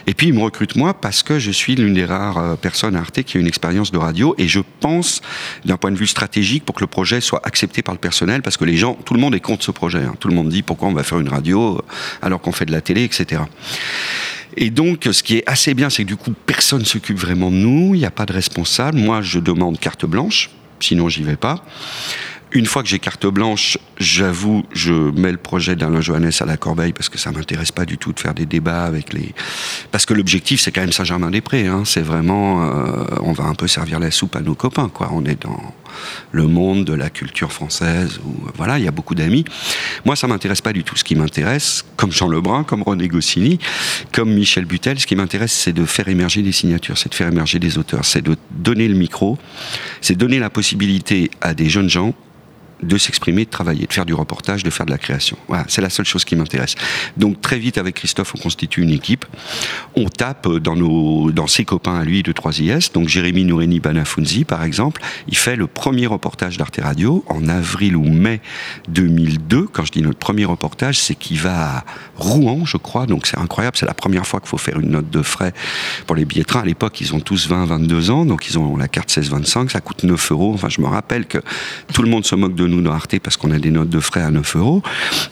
[0.07, 2.95] Et puis, il me recrute moi, parce que je suis l'une des rares euh, personnes
[2.95, 5.21] à Arte qui a une expérience de radio, et je pense,
[5.65, 8.57] d'un point de vue stratégique, pour que le projet soit accepté par le personnel, parce
[8.57, 9.99] que les gens, tout le monde est contre ce projet.
[9.99, 10.15] Hein.
[10.19, 11.81] Tout le monde dit pourquoi on va faire une radio euh,
[12.21, 13.41] alors qu'on fait de la télé, etc.
[14.57, 17.55] Et donc, ce qui est assez bien, c'est que du coup, personne s'occupe vraiment de
[17.55, 18.97] nous, il n'y a pas de responsable.
[18.97, 20.49] Moi, je demande carte blanche,
[20.79, 21.63] sinon j'y vais pas.
[22.53, 26.57] Une fois que j'ai carte blanche, j'avoue, je mets le projet d'Alain Johannes à la
[26.57, 29.33] corbeille parce que ça m'intéresse pas du tout de faire des débats avec les.
[29.91, 31.67] Parce que l'objectif, c'est quand même Saint-Germain-des-Prés.
[31.67, 31.83] Hein.
[31.85, 35.11] C'est vraiment, euh, on va un peu servir la soupe à nos copains, quoi.
[35.13, 35.73] On est dans
[36.31, 39.45] le monde de la culture française où voilà, il y a beaucoup d'amis.
[40.03, 40.97] Moi, ça m'intéresse pas du tout.
[40.97, 43.59] Ce qui m'intéresse, comme Jean Lebrun, comme René Goscinny,
[44.11, 47.29] comme Michel Butel, ce qui m'intéresse, c'est de faire émerger des signatures, c'est de faire
[47.29, 49.37] émerger des auteurs, c'est de donner le micro,
[50.01, 52.13] c'est donner la possibilité à des jeunes gens
[52.83, 55.37] de s'exprimer, de travailler, de faire du reportage, de faire de la création.
[55.47, 56.75] Voilà, c'est la seule chose qui m'intéresse.
[57.17, 59.25] Donc très vite avec Christophe, on constitue une équipe.
[59.95, 62.93] On tape dans nos, dans ses copains à lui de 3IS.
[62.93, 67.95] Donc Jérémy Noureni Banafunzi, par exemple, il fait le premier reportage d'Arte Radio en avril
[67.95, 68.41] ou mai
[68.89, 69.67] 2002.
[69.71, 73.05] Quand je dis notre premier reportage, c'est qu'il va à Rouen, je crois.
[73.05, 73.77] Donc c'est incroyable.
[73.77, 75.53] C'est la première fois qu'il faut faire une note de frais
[76.07, 76.61] pour les billets train.
[76.61, 78.25] À l'époque, ils ont tous 20, 22 ans.
[78.25, 79.69] Donc ils ont la carte 16-25.
[79.69, 80.53] Ça coûte 9 euros.
[80.53, 81.39] Enfin, je me rappelle que
[81.93, 83.99] tout le monde se moque de nous dans Arte parce qu'on a des notes de
[83.99, 84.81] frais à 9 euros.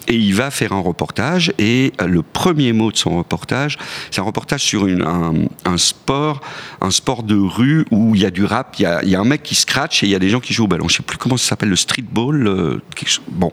[0.08, 1.52] Et il va faire un reportage.
[1.58, 3.78] Et le premier mot de son reportage,
[4.10, 6.40] c'est un reportage sur une, un, sport,
[6.80, 9.42] un sport de rue où il y a du rap, il y a, un mec
[9.42, 10.88] qui scratch et il y a des gens qui jouent au ballon.
[10.88, 12.46] Je sais plus comment ça s'appelle, le streetball.
[12.46, 12.82] Euh,
[13.28, 13.52] bon.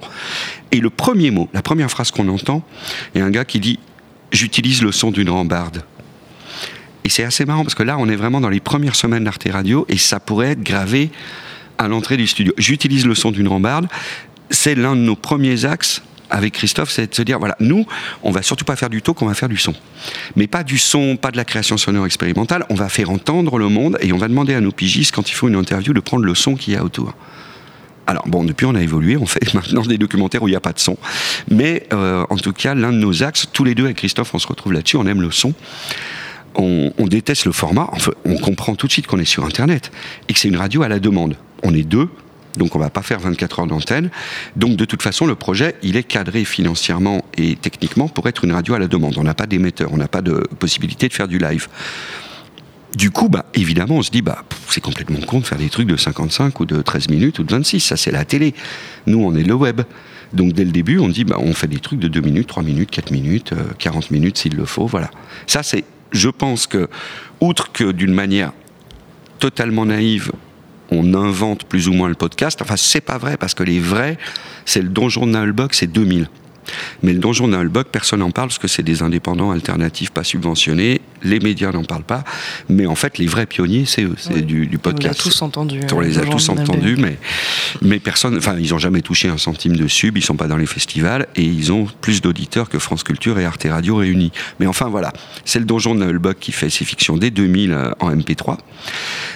[0.72, 2.64] Et le premier mot, la première phrase qu'on entend,
[3.16, 3.80] il y a un gars qui dit
[4.32, 5.84] J'utilise le son d'une rambarde.
[7.04, 9.48] Et c'est assez marrant parce que là, on est vraiment dans les premières semaines d'Arte
[9.50, 11.10] Radio et ça pourrait être gravé
[11.78, 12.54] à l'entrée du studio.
[12.58, 13.88] J'utilise le son d'une rambarde.
[14.50, 17.86] C'est l'un de nos premiers axes avec Christophe, c'est de se dire voilà, nous,
[18.24, 19.74] on va surtout pas faire du talk, on va faire du son.
[20.36, 23.70] Mais pas du son, pas de la création sonore expérimentale, on va faire entendre le
[23.70, 26.26] monde et on va demander à nos pigistes, quand il faut une interview, de prendre
[26.26, 27.14] le son qu'il y a autour.
[28.08, 30.62] Alors bon, depuis on a évolué, on fait maintenant des documentaires où il n'y a
[30.62, 30.98] pas de son.
[31.50, 34.40] Mais euh, en tout cas, l'un de nos axes, tous les deux avec Christophe, on
[34.40, 35.54] se retrouve là-dessus, on aime le son.
[36.58, 37.90] On, déteste le format,
[38.26, 39.92] on comprend tout de suite qu'on est sur Internet
[40.28, 42.10] et que c'est une radio à la demande on est deux,
[42.58, 44.10] donc on va pas faire 24 heures d'antenne.
[44.56, 48.52] Donc de toute façon, le projet, il est cadré financièrement et techniquement pour être une
[48.52, 49.16] radio à la demande.
[49.18, 51.68] On n'a pas d'émetteur, on n'a pas de possibilité de faire du live.
[52.96, 55.88] Du coup, bah, évidemment, on se dit, bah, c'est complètement con de faire des trucs
[55.88, 57.82] de 55 ou de 13 minutes ou de 26.
[57.82, 58.56] Ça, c'est la télé.
[59.06, 59.82] Nous, on est le web.
[60.34, 62.64] Donc, dès le début, on dit, bah, on fait des trucs de 2 minutes, 3
[62.64, 64.88] minutes, 4 minutes, 40 euh, minutes s'il le faut.
[64.88, 65.12] Voilà.
[65.46, 66.90] Ça, c'est, je pense que,
[67.42, 68.52] outre que d'une manière
[69.40, 70.32] totalement naïve,
[70.90, 72.62] on invente plus ou moins le podcast.
[72.62, 74.18] Enfin, c'est pas vrai parce que les vrais,
[74.66, 76.30] c'est le donjon de Nullbox, c'est 2000.
[77.04, 81.02] Mais le donjon Nullbox, personne n'en parle parce que c'est des indépendants alternatifs pas subventionnés.
[81.24, 82.24] Les médias n'en parlent pas.
[82.70, 85.20] Mais en fait, les vrais pionniers, c'est eux, c'est du, podcast.
[85.20, 85.82] On les a tous entendus.
[85.92, 87.18] On les a tous entendus, mais,
[87.82, 90.58] mais personne, enfin, ils n'ont jamais touché un centime de sub, ils sont pas dans
[90.58, 94.32] les festivals et ils ont plus d'auditeurs que France Culture et Arte Radio réunis.
[94.60, 95.12] Mais enfin, voilà.
[95.46, 98.58] C'est le donjon Nullbox qui fait ses fictions dès 2000 euh, en MP3.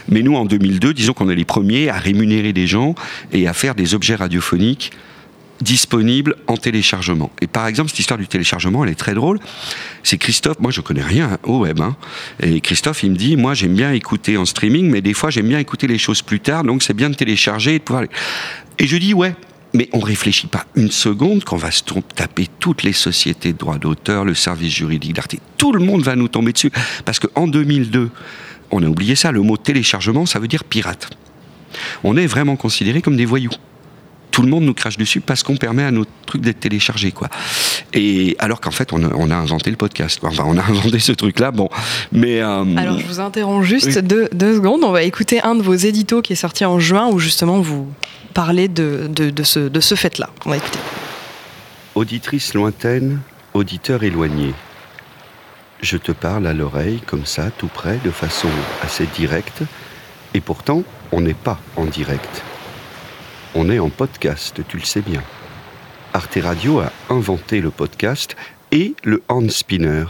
[0.10, 2.96] Mais nous, en 2002, disons qu'on est les premiers à rémunérer des gens
[3.32, 4.92] et à faire des objets radiophoniques
[5.62, 7.32] disponible en téléchargement.
[7.42, 9.40] Et par exemple, cette histoire du téléchargement, elle est très drôle.
[10.04, 11.96] C'est Christophe, moi je connais rien au web, hein.
[12.42, 15.48] et Christophe il me dit, moi j'aime bien écouter en streaming, mais des fois j'aime
[15.48, 18.06] bien écouter les choses plus tard, donc c'est bien de télécharger et de pouvoir...
[18.80, 19.36] Et je dis, ouais,
[19.74, 21.84] mais on réfléchit pas une seconde qu'on va se
[22.16, 25.36] taper toutes les sociétés de droit d'auteur, le service juridique d'Arte.
[25.58, 26.72] Tout le monde va nous tomber dessus.
[27.06, 28.10] Parce qu'en 2002,
[28.72, 31.10] on a oublié ça, le mot téléchargement, ça veut dire pirate.
[32.04, 33.52] On est vraiment considérés comme des voyous
[34.32, 37.30] tout le monde nous crache dessus parce qu'on permet à notre truc d'être téléchargé, quoi.
[37.94, 40.20] Et alors qu'en fait, on a, inventé le podcast.
[40.24, 41.52] Enfin, on a inventé ce truc-là.
[41.52, 41.70] Bon,
[42.12, 44.84] mais euh, alors je vous interromps juste deux, secondes.
[44.84, 47.92] On va écouter un de vos éditos qui est sorti en juin où justement vous
[48.34, 50.30] parlez de, de, ce, de ce fait-là.
[50.46, 50.80] On va écouter.
[51.96, 53.20] Auditrice lointaine,
[53.54, 54.54] auditeur éloigné.
[55.82, 58.48] Je te parle à l'oreille comme ça, tout près, de façon
[58.84, 59.64] assez directe.
[60.34, 62.44] Et pourtant, on n'est pas en direct.
[63.54, 65.22] On est en podcast, tu le sais bien.
[66.14, 68.38] Arte Radio a inventé le podcast
[68.72, 70.06] et le hand spinner.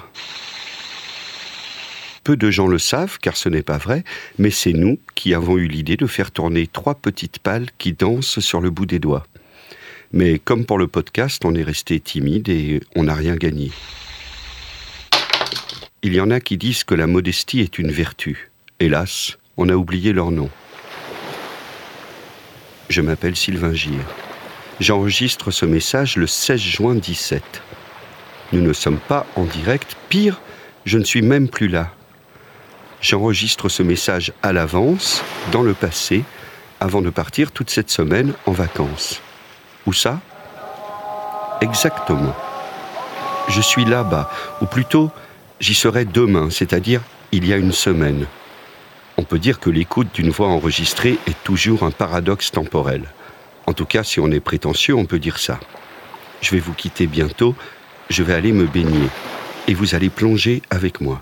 [2.23, 4.04] Peu de gens le savent, car ce n'est pas vrai,
[4.38, 8.39] mais c'est nous qui avons eu l'idée de faire tourner trois petites pales qui dansent
[8.39, 9.25] sur le bout des doigts.
[10.13, 13.71] Mais comme pour le podcast, on est resté timide et on n'a rien gagné.
[16.04, 18.51] Il y en a qui disent que la modestie est une vertu.
[18.80, 20.51] Hélas, on a oublié leur nom.
[22.91, 24.04] Je m'appelle Sylvain Gire.
[24.82, 27.41] J'enregistre ce message le 16 juin 17.
[28.51, 30.41] Nous ne sommes pas en direct, pire,
[30.84, 31.91] je ne suis même plus là.
[32.99, 35.23] J'enregistre ce message à l'avance,
[35.54, 36.25] dans le passé,
[36.82, 39.21] avant de partir toute cette semaine en vacances.
[39.86, 40.19] Où ça?
[41.62, 42.36] Exactement.
[43.47, 44.30] Je suis là-bas,
[44.62, 45.12] ou plutôt,
[45.62, 46.99] j'y serai demain, c'est-à-dire
[47.32, 48.25] il y a une semaine
[49.17, 53.04] on peut dire que l'écoute d'une voix enregistrée est toujours un paradoxe temporel.
[53.67, 55.60] En tout cas, si on est prétentieux, on peut dire ça.
[56.41, 57.56] Je vais vous quitter bientôt,
[58.10, 59.08] je vais aller me baigner,
[59.67, 61.21] et vous allez plonger avec moi.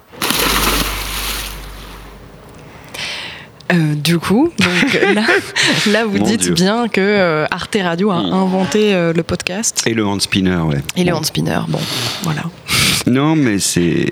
[3.71, 4.99] Euh, du coup, donc
[5.87, 9.83] là, vous dites bien que euh, Arte Radio a inventé euh, le podcast.
[9.85, 10.81] Et le hand spinner, ouais.
[10.95, 11.79] Et le hand spinner, bon,
[12.23, 12.43] voilà.
[13.05, 14.09] Non, mais c'est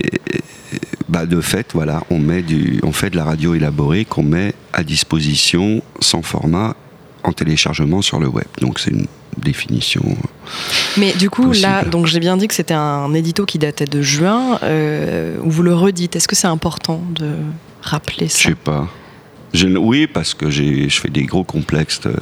[1.09, 4.53] bah de fait, voilà, on, met du, on fait de la radio élaborée qu'on met
[4.73, 6.75] à disposition sans format
[7.23, 8.45] en téléchargement sur le web.
[8.61, 10.03] Donc c'est une définition.
[10.97, 14.01] Mais du coup, là, donc j'ai bien dit que c'était un édito qui datait de
[14.01, 14.59] juin.
[14.63, 16.15] Euh, vous le redites.
[16.15, 17.31] Est-ce que c'est important de
[17.81, 18.37] rappeler ça?
[18.39, 18.87] Je sais pas
[19.53, 22.13] oui, parce que je fais des gros complexes, euh,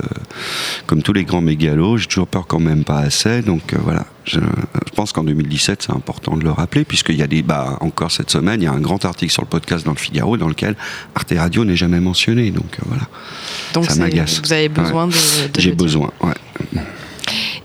[0.86, 1.98] comme tous les grands mégalos.
[1.98, 3.42] J'ai toujours peur quand même pas assez.
[3.42, 4.40] Donc euh, voilà, je,
[4.96, 7.42] pense qu'en 2017, c'est important de le rappeler, puisqu'il y a des.
[7.42, 9.98] Bah, encore cette semaine, il y a un grand article sur le podcast dans le
[9.98, 10.76] Figaro dans lequel
[11.16, 12.52] Arte Radio n'est jamais mentionné.
[12.52, 13.04] Donc euh, voilà.
[13.74, 14.42] Donc ça m'agace.
[14.44, 15.14] Vous avez besoin de.
[15.58, 16.82] J'ai besoin, ouais.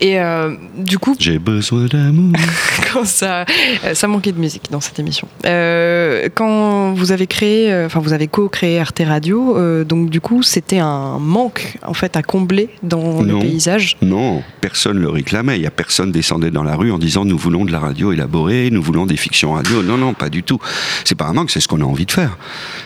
[0.01, 1.15] Et euh, du coup.
[1.19, 2.33] J'ai besoin d'amour.
[2.91, 3.45] quand ça,
[3.85, 5.27] euh, ça manquait de musique dans cette émission.
[5.45, 10.79] Euh, quand vous avez créé, enfin vous avez co-créé Arte Radio, donc du coup c'était
[10.79, 13.97] un manque en fait à combler dans le paysage.
[14.01, 15.57] Non, personne le réclamait.
[15.57, 18.11] Il y a personne descendait dans la rue en disant nous voulons de la radio
[18.11, 19.83] élaborée, nous voulons des fictions radio.
[19.83, 20.59] Non, non, pas du tout.
[21.05, 22.37] C'est pas un manque, c'est ce qu'on a envie de faire.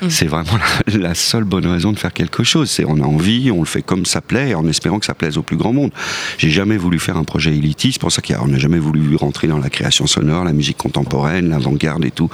[0.02, 0.10] Mm.
[0.10, 2.70] C'est vraiment la, la, seule bonne raison de faire quelque chose.
[2.70, 5.38] C'est on a envie, on le fait comme ça plaît, en espérant que ça plaise
[5.38, 5.92] au plus grand monde.
[6.38, 7.96] J'ai jamais voulu faire un projet élitiste.
[7.96, 11.50] C'est pour ça qu'on n'a jamais voulu rentrer dans la création sonore, la musique contemporaine,
[11.50, 12.30] l'avant-garde et tout.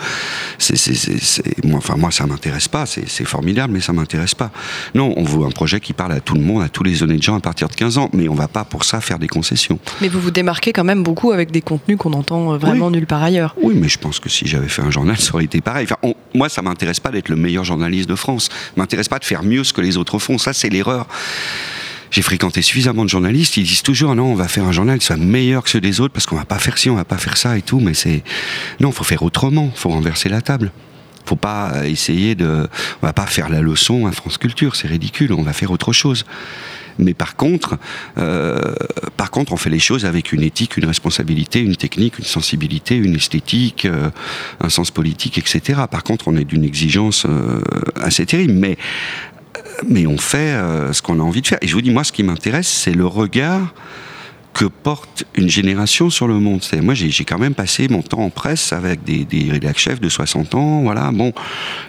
[0.58, 0.76] C'est,
[1.66, 2.86] moi, enfin, moi, ça m'intéresse pas.
[2.86, 4.52] C'est formidable, mais ça m'intéresse pas.
[4.96, 7.22] Non, on veut un projet qui parle à tout le monde, à tous les honnêtes
[7.22, 8.10] gens à partir de 15 ans.
[8.14, 9.80] Mais on va pas pour ça faire des concessions.
[10.00, 13.08] Mais vous vous démarquez quand même beaucoup avec des contenus qu'on entend euh, vraiment nulle
[13.08, 13.56] part ailleurs.
[13.62, 15.86] Oui, mais je pense que si j'avais fait un journal, ça aurait été pareil.
[15.90, 18.50] Enfin, moi, ça m'intéresse pas d'être le meilleur journaliste de France.
[18.78, 20.38] M'intéresse pas de faire mieux ce que les autres font.
[20.38, 21.08] Ça, c'est l'erreur
[22.12, 25.06] j'ai fréquenté suffisamment de journalistes, ils disent toujours non, on va faire un journal qui
[25.06, 27.18] soit meilleur que ceux des autres parce qu'on va pas faire ci, on va pas
[27.18, 28.24] faire ça et tout, mais c'est
[28.80, 30.72] non, faut faire autrement, faut renverser la table.
[31.26, 32.68] Faut pas essayer de,
[33.02, 35.94] on va pas faire la leçon à France Culture, c'est ridicule, on va faire autre
[35.94, 36.26] chose.
[37.00, 37.78] Mais par contre,
[38.18, 38.74] euh,
[39.18, 42.96] par contre, on fait les choses avec une éthique, une responsabilité, une technique, une sensibilité,
[42.96, 44.10] une esthétique, euh,
[44.60, 45.82] un sens politique, etc.
[45.90, 47.62] Par contre, on est d'une exigence euh,
[47.96, 48.54] assez terrible.
[48.54, 48.78] Mais
[49.88, 51.60] mais on fait euh, ce qu'on a envie de faire.
[51.62, 53.74] Et je vous dis, moi, ce qui m'intéresse, c'est le regard
[54.54, 56.62] que porte une génération sur le monde.
[56.82, 60.10] Moi, j'ai quand même passé mon temps en presse avec des, des rédacteurs chefs de
[60.10, 60.82] 60 ans.
[60.82, 61.34] Voilà, bon,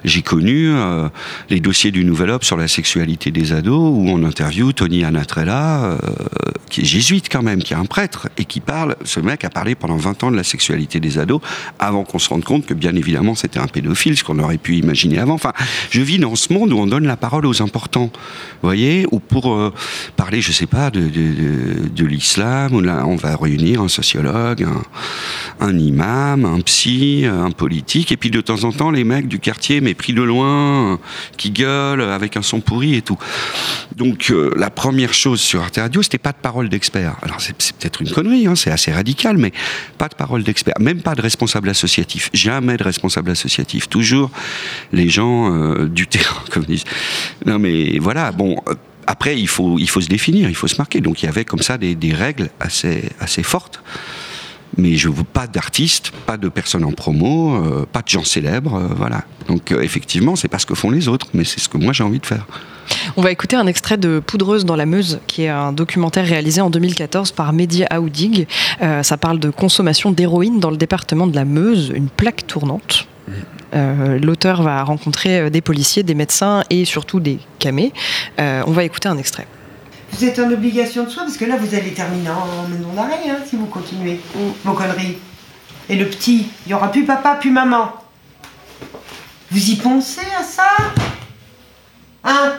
[0.04, 1.08] j'ai connu euh,
[1.50, 5.84] les dossiers du Nouvel Obs sur la sexualité des ados, où on interview Tony Anatrella,
[5.84, 5.98] euh,
[6.70, 9.50] qui est jésuite quand même, qui est un prêtre, et qui parle, ce mec a
[9.50, 11.40] parlé pendant 20 ans de la sexualité des ados,
[11.78, 14.76] avant qu'on se rende compte que bien évidemment c'était un pédophile, ce qu'on aurait pu
[14.76, 15.34] imaginer avant.
[15.34, 15.52] Enfin,
[15.90, 18.10] je vis dans ce monde où on donne la parole aux importants,
[18.62, 19.74] vous voyez, ou pour euh,
[20.16, 22.74] parler, je sais pas, de l'islam, dame,
[23.06, 24.66] on va réunir un sociologue,
[25.60, 29.38] un, imam, un psy, un politique, et puis de temps en temps les mecs du
[29.38, 30.98] quartier, mais pris de loin,
[31.36, 33.18] qui gueulent avec un son pourri et tout.
[33.96, 37.16] Donc euh, la première chose sur Arte Radio, c'était pas de parole d'expert.
[37.22, 39.52] Alors c'est peut-être une connerie, hein, c'est assez radical, mais
[39.98, 44.30] pas de parole d'expert, même pas de responsable associatif, jamais de responsable associatif, toujours
[44.92, 46.84] les gens euh, du terrain, comme disent.
[47.46, 48.56] Non mais voilà, bon.
[48.68, 48.74] Euh,
[49.06, 51.00] après, il faut, il faut se définir, il faut se marquer.
[51.00, 53.82] Donc il y avait comme ça des, règles assez, assez fortes.
[54.78, 58.76] Mais je veux pas d'artistes, pas de personnes en promo, euh, pas de gens célèbres,
[58.76, 59.24] euh, voilà.
[59.46, 61.92] Donc euh, effectivement, c'est pas ce que font les autres, mais c'est ce que moi
[61.92, 62.46] j'ai envie de faire.
[63.18, 66.62] On va écouter un extrait de Poudreuse dans la Meuse, qui est un documentaire réalisé
[66.62, 68.46] en 2014 par Mehdi Aoudig.
[69.02, 73.06] ça parle de consommation d'héroïne dans le département de la Meuse, une plaque tournante.
[73.28, 73.32] Euh,
[73.72, 77.92] l'auteur va rencontrer euh, des policiers, des médecins et surtout des camés.
[78.38, 79.46] Euh, on va écouter un extrait.
[80.12, 83.30] Vous êtes en obligation de soi parce que là vous allez terminer en maison d'arrêt
[83.30, 84.38] hein, si vous continuez mm.
[84.64, 85.18] vos conneries.
[85.88, 87.92] Et le petit, il n'y aura plus papa, plus maman.
[89.50, 90.68] Vous y pensez à ça?
[92.24, 92.54] Hein?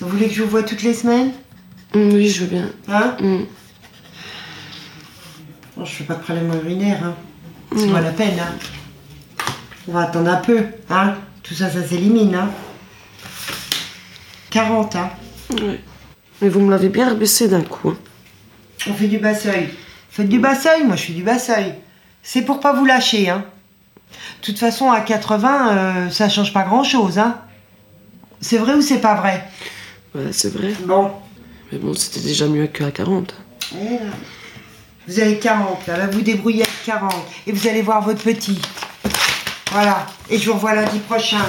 [0.00, 1.32] Vous voulez que je vous voie toutes les semaines?
[1.94, 2.70] Mm, Oui, je veux bien.
[2.88, 3.16] Hein?
[3.20, 3.40] Mm.
[5.84, 7.04] Je fais pas de problème urinaire.
[7.04, 7.14] Hein.
[7.76, 8.38] C'est pas la peine.
[8.40, 8.54] Hein.
[9.90, 12.48] On va attendre un peu, hein Tout ça, ça s'élimine, hein
[14.50, 15.10] 40, hein
[15.50, 15.80] Oui.
[16.40, 17.88] Mais vous me l'avez bien rebaissé d'un coup.
[17.90, 17.96] Hein.
[18.88, 19.68] On fait du bas-seuil.
[20.08, 21.74] Faites du bas-seuil, moi je suis du bas-seuil.
[22.22, 23.44] C'est pour pas vous lâcher, hein
[24.40, 27.40] De toute façon, à 80, euh, ça change pas grand-chose, hein
[28.40, 29.48] C'est vrai ou c'est pas vrai?
[30.14, 30.72] Ouais, c'est vrai.
[30.84, 31.10] Bon.
[31.72, 33.34] Mais bon, c'était déjà mieux qu'à 40.
[33.74, 33.98] Eh
[35.08, 37.12] vous avez 40, là, vous débrouillez avec 40.
[37.48, 38.60] Et vous allez voir votre petit.
[39.70, 40.06] Voilà.
[40.28, 41.44] Et je vous revois lundi prochain.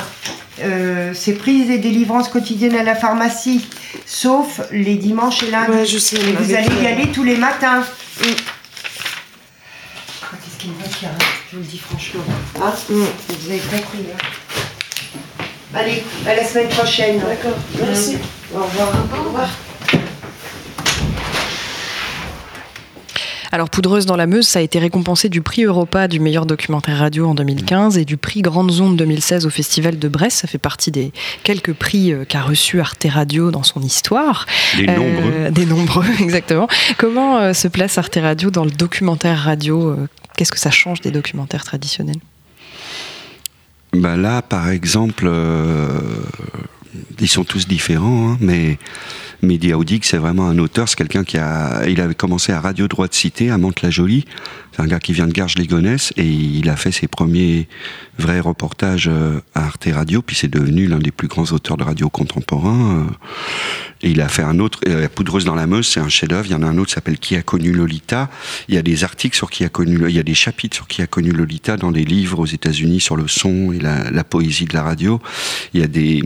[0.59, 3.67] Euh, c'est prise et délivrance quotidienne à la pharmacie,
[4.05, 5.71] sauf les dimanches et lundis.
[5.71, 7.79] Ouais, je sais, et vous allez y aller tous les matins.
[7.79, 8.23] Mm.
[10.21, 12.23] Qu'est-ce qu'il me va faire hein Je vous le dis franchement.
[12.61, 13.03] Hein mm.
[13.39, 14.05] Vous avez compris.
[14.13, 14.17] Hein
[15.73, 17.19] Allez, à la semaine prochaine.
[17.19, 17.57] D'accord.
[17.79, 18.17] Merci.
[18.53, 18.89] Au revoir.
[18.89, 19.49] Au revoir.
[23.53, 26.99] Alors Poudreuse dans la Meuse, ça a été récompensé du prix Europa du meilleur documentaire
[26.99, 30.37] radio en 2015 et du prix Grande Ondes 2016 au Festival de Brest.
[30.37, 31.11] Ça fait partie des
[31.43, 34.45] quelques prix euh, qu'a reçu Arte Radio dans son histoire.
[34.77, 35.51] Des euh, nombreux.
[35.51, 36.69] Des nombreux, exactement.
[36.97, 39.97] Comment euh, se place Arte Radio dans le documentaire radio
[40.37, 42.15] Qu'est-ce que ça change des documentaires traditionnels?
[43.91, 45.29] Bah Là, par exemple,
[47.19, 48.79] ils sont tous différents, hein, mais
[49.41, 52.87] Mehdi Aoudik, c'est vraiment un auteur, c'est quelqu'un qui a, il avait commencé à Radio
[52.87, 54.25] Droit de Cité, à Mantes-la-Jolie.
[54.71, 57.67] C'est un gars qui vient de Garges-les-Gonesse et il a fait ses premiers
[58.17, 61.83] vrais reportages euh, à Arte Radio, puis c'est devenu l'un des plus grands auteurs de
[61.83, 62.99] radio contemporain.
[62.99, 63.13] Euh,
[64.03, 66.45] et il a fait un autre, euh, Poudreuse dans la Meuse, c'est un chef-d'œuvre.
[66.47, 68.29] Il y en a un autre qui s'appelle Qui a connu Lolita.
[68.67, 70.87] Il y a des articles sur qui a connu, il y a des chapitres sur
[70.87, 74.65] qui a connu Lolita dans des livres aux États-Unis sur le son et la, poésie
[74.65, 75.21] de la radio.
[75.73, 76.21] Il y a des,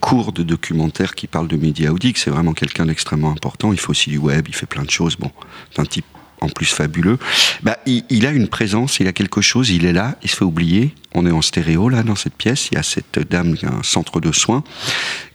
[0.00, 2.18] cours de documentaires qui parlent de média audique.
[2.26, 3.72] C'est vraiment quelqu'un d'extrêmement important.
[3.72, 5.14] Il fait aussi du web, il fait plein de choses.
[5.14, 5.30] Bon,
[5.72, 6.06] c'est un type
[6.40, 7.20] en plus fabuleux.
[7.62, 10.44] Bah, il, a une présence, il a quelque chose, il est là, il se fait
[10.44, 10.92] oublier.
[11.14, 12.66] On est en stéréo là dans cette pièce.
[12.72, 14.64] Il y a cette dame, un centre de soins,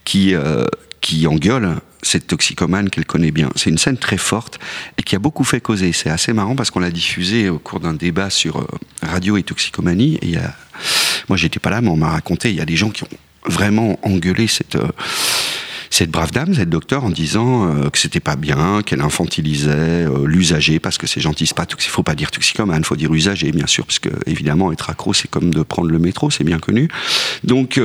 [0.04, 0.66] qui, euh,
[1.00, 3.48] qui engueule cette toxicomane qu'elle connaît bien.
[3.56, 4.58] C'est une scène très forte
[4.98, 5.92] et qui a beaucoup fait causer.
[5.92, 8.66] C'est assez marrant parce qu'on l'a diffusé au cours d'un débat sur euh,
[9.00, 10.16] radio et toxicomanie.
[10.16, 10.40] Et il y.
[11.30, 12.50] Moi, j'étais pas là, mais on m'a raconté.
[12.50, 13.08] Il y a des gens qui ont
[13.46, 14.76] vraiment engueulé cette.
[15.92, 20.06] Euh, cette brave dame, cette docteur, en disant euh, que c'était pas bien, qu'elle infantilisait
[20.24, 23.12] l'usager, parce que c'est gentil, c'est pas il faut pas dire toxicomane, il faut dire
[23.12, 26.44] usager, bien sûr, parce que évidemment être accro, c'est comme de prendre le métro, c'est
[26.44, 26.88] bien connu.
[27.44, 27.78] Donc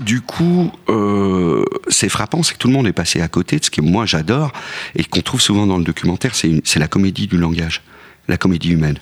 [0.00, 3.64] du coup, euh, c'est frappant, c'est que tout le monde est passé à côté de
[3.64, 4.52] ce que moi j'adore
[4.96, 7.82] et qu'on trouve souvent dans le documentaire, c'est la comédie du langage,
[8.28, 8.98] la comédie humaine.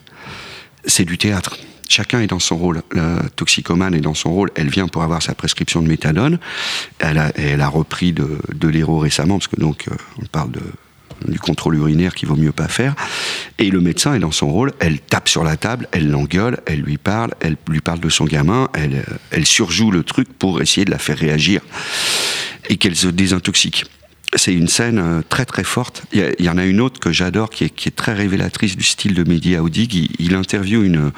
[0.85, 1.57] C'est du théâtre.
[1.89, 2.83] Chacun est dans son rôle.
[2.93, 4.51] La toxicomane est dans son rôle.
[4.55, 6.39] Elle vient pour avoir sa prescription de méthadone.
[6.99, 10.53] Elle a, repris de, de l'héros récemment, parce que donc euh, on parle
[11.29, 12.95] du contrôle urinaire qu'il vaut mieux pas faire.
[13.59, 16.81] Et le médecin est dans son rôle, elle tape sur la table, elle l'engueule, elle
[16.81, 20.61] lui parle, elle lui parle de son gamin, elle, euh, elle surjoue le truc pour
[20.61, 21.61] essayer de la faire réagir
[22.69, 23.85] et qu'elle se désintoxique
[24.35, 26.05] c'est une scène euh, très très forte.
[26.13, 29.25] Il y, en a une autre que j'adore qui est, très révélatrice du style de
[29.25, 29.95] Mehdi Aoudig.
[29.95, 31.13] Il, il interviewe une,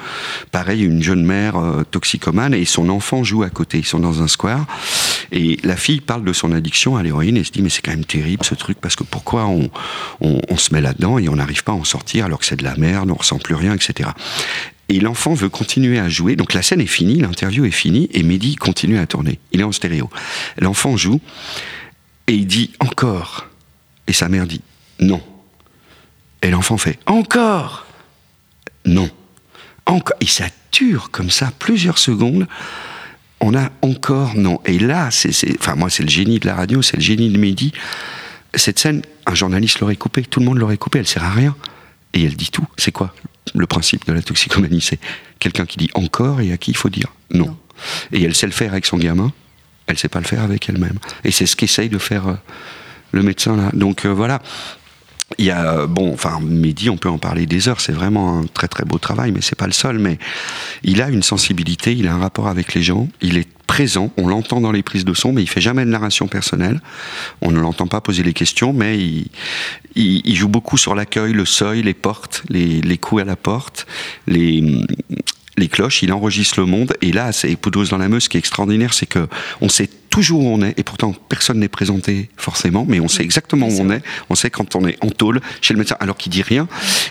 [0.51, 3.79] pareil, une jeune mère euh, toxicomane et son enfant joue à côté.
[3.79, 4.65] Ils sont dans un square
[5.31, 7.91] et la fille parle de son addiction à l'héroïne et se dit mais c'est quand
[7.91, 11.71] même terrible ce truc parce que pourquoi on se met là-dedans et on n'arrive pas
[11.71, 14.09] à en sortir alors que c'est de la merde, on ressent plus rien, etc.
[14.89, 16.35] Et l'enfant veut continuer à jouer.
[16.35, 19.39] Donc la scène est finie, l'interview est finie, et Mehdi continue à tourner.
[19.51, 20.09] Il est en stéréo.
[20.59, 21.19] L'enfant joue,
[22.27, 23.47] et il dit encore.
[24.07, 24.61] Et sa mère dit
[24.99, 25.21] non.
[26.41, 27.85] Et l'enfant fait encore
[28.85, 29.09] Non.
[29.85, 30.17] Encore.
[30.21, 32.47] Et ça dure comme ça plusieurs secondes.
[33.39, 34.59] On a encore non.
[34.65, 37.37] Et là, c'est, enfin moi, c'est le génie de la radio, c'est le génie de
[37.37, 37.73] Mehdi.
[38.53, 41.55] Cette scène, un journaliste l'aurait coupée, tout le monde l'aurait coupée, elle sert à rien.
[42.13, 42.65] Et elle dit tout.
[42.77, 43.13] C'est quoi
[43.53, 44.81] le principe de la toxicomanie?
[44.81, 44.99] C'est
[45.39, 47.57] quelqu'un qui dit encore et à qui il faut dire non.
[48.11, 49.33] Et elle sait le faire avec son gamin,
[49.87, 50.97] elle sait pas le faire avec elle-même.
[51.23, 52.35] Et c'est ce qu'essaye de faire euh,
[53.11, 53.69] le médecin là.
[53.73, 54.41] Donc euh, voilà.
[55.39, 58.45] Il y a, bon, enfin, Mehdi, on peut en parler des heures, c'est vraiment un
[58.45, 60.19] très très beau travail, mais c'est pas le seul, mais
[60.83, 64.27] il a une sensibilité, il a un rapport avec les gens, il est présent, on
[64.27, 66.79] l'entend dans les prises de son, mais il fait jamais de narration personnelle,
[67.41, 69.27] on ne l'entend pas poser les questions, mais il,
[69.95, 73.87] il, joue beaucoup sur l'accueil, le seuil, les portes, les, les coups à la porte,
[74.27, 74.85] les,
[75.57, 78.37] les cloches, il enregistre le monde, et là, c'est Poudreuse dans la Meuse, ce qui
[78.37, 79.27] est extraordinaire, c'est que
[79.61, 83.23] on sait toujours où on est, et pourtant personne n'est présenté forcément, mais on sait
[83.23, 86.17] exactement où on est, on sait quand on est en tôle chez le médecin, alors
[86.17, 86.67] qu'il dit rien,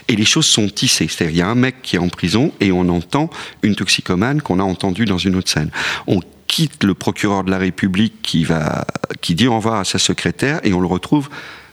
[0.09, 2.53] et les choses sont tissées, c'est-à-dire il y a un mec qui est en prison,
[2.61, 3.31] et on entend
[3.63, 5.71] une toxicomane qu'on a entendue dans une autre scène.
[6.07, 8.87] On quitte le procureur de la République qui va,
[9.21, 11.29] qui dit au revoir à sa secrétaire, et on le retrouve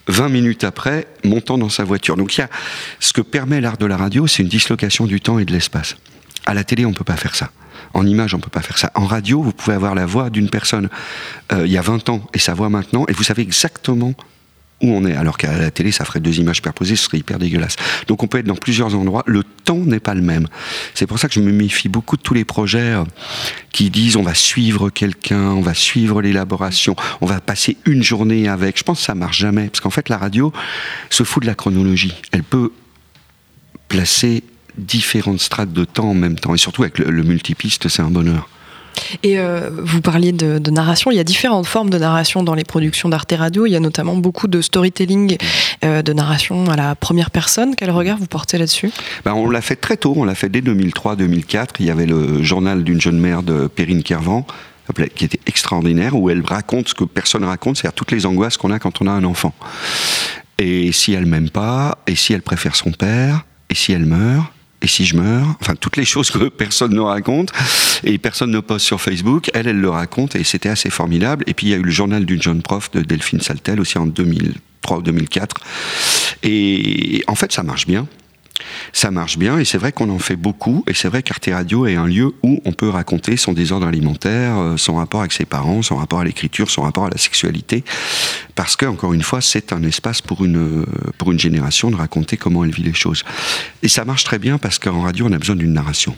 [0.08, 2.18] 20 minutes après, montant dans sa voiture.
[2.18, 2.50] Donc il y a
[3.00, 5.98] ce que permet l'art de la radio, c'est une dislocation du temps et de l'espace.
[6.46, 7.52] À la télé, on ne peut pas faire ça.
[7.94, 8.92] En image, on ne peut pas faire ça.
[8.96, 10.90] En radio, vous pouvez avoir la voix d'une personne
[11.52, 14.14] euh, il y a 20 ans et sa voix maintenant, et vous savez exactement
[14.82, 15.16] où on est.
[15.16, 17.76] Alors qu'à la télé, ça ferait deux images superposées, ce serait hyper dégueulasse.
[18.08, 19.24] Donc on peut être dans plusieurs endroits.
[19.28, 20.48] Le temps n'est pas le même.
[20.94, 23.04] C'est pour ça que je me méfie beaucoup de tous les projets euh,
[23.72, 28.48] qui disent on va suivre quelqu'un, on va suivre l'élaboration, on va passer une journée
[28.48, 28.78] avec.
[28.78, 29.68] Je pense que ça marche jamais.
[29.68, 30.52] Parce qu'en fait, la radio
[31.10, 32.14] se fout de la chronologie.
[32.32, 32.72] Elle peut
[33.88, 34.44] placer
[34.78, 36.54] différentes strates de temps en même temps.
[36.54, 38.50] Et surtout avec le, multipiste, c'est un bonheur.
[39.24, 42.64] Et euh, vous parliez de, narration, il y a différentes formes de narration dans les
[42.64, 43.66] productions d'Arte Radio.
[43.66, 45.38] Il y a notamment beaucoup de storytelling,
[45.84, 47.76] euh, de narration à la première personne.
[47.76, 48.92] Quel regard vous portez là-dessus?
[49.26, 51.70] Ben, On l'a fait très tôt, on l'a fait dès 2003-2004.
[51.80, 54.46] Il y avait le journal d'une jeune mère de Perrine Kervan
[55.16, 58.72] qui était extraordinaire, où elle raconte ce que personne raconte, c'est-à-dire toutes les angoisses qu'on
[58.72, 59.54] a quand on a un enfant.
[60.58, 64.52] Et si elle m'aime pas, et si elle préfère son père, et si elle meurt,
[64.82, 67.52] et si je meurs, enfin toutes les choses que personne ne raconte
[68.04, 71.44] et personne ne poste sur Facebook, elle, elle le raconte et c'était assez formidable.
[71.48, 73.98] Et puis il y a eu le journal d'une jeune prof de Delphine Saltel aussi
[73.98, 75.56] en 2003 ou 2004.
[76.44, 78.08] Et en fait, ça marche bien
[78.94, 81.86] ça marche bien et c'est vrai qu'on en fait beaucoup et c'est vrai qu'Arte Radio
[81.86, 85.46] est un lieu où on peut raconter son désordre alimentaire, euh, son rapport avec ses
[85.46, 87.84] parents, son rapport à l'écriture, son rapport à la sexualité.
[88.56, 90.86] Parce que encore une fois c'est un espace pour une
[91.18, 93.24] pour une génération de raconter comment elle vit les choses.
[93.84, 96.16] Et ça marche très bien parce qu'en radio on a besoin d'une narration.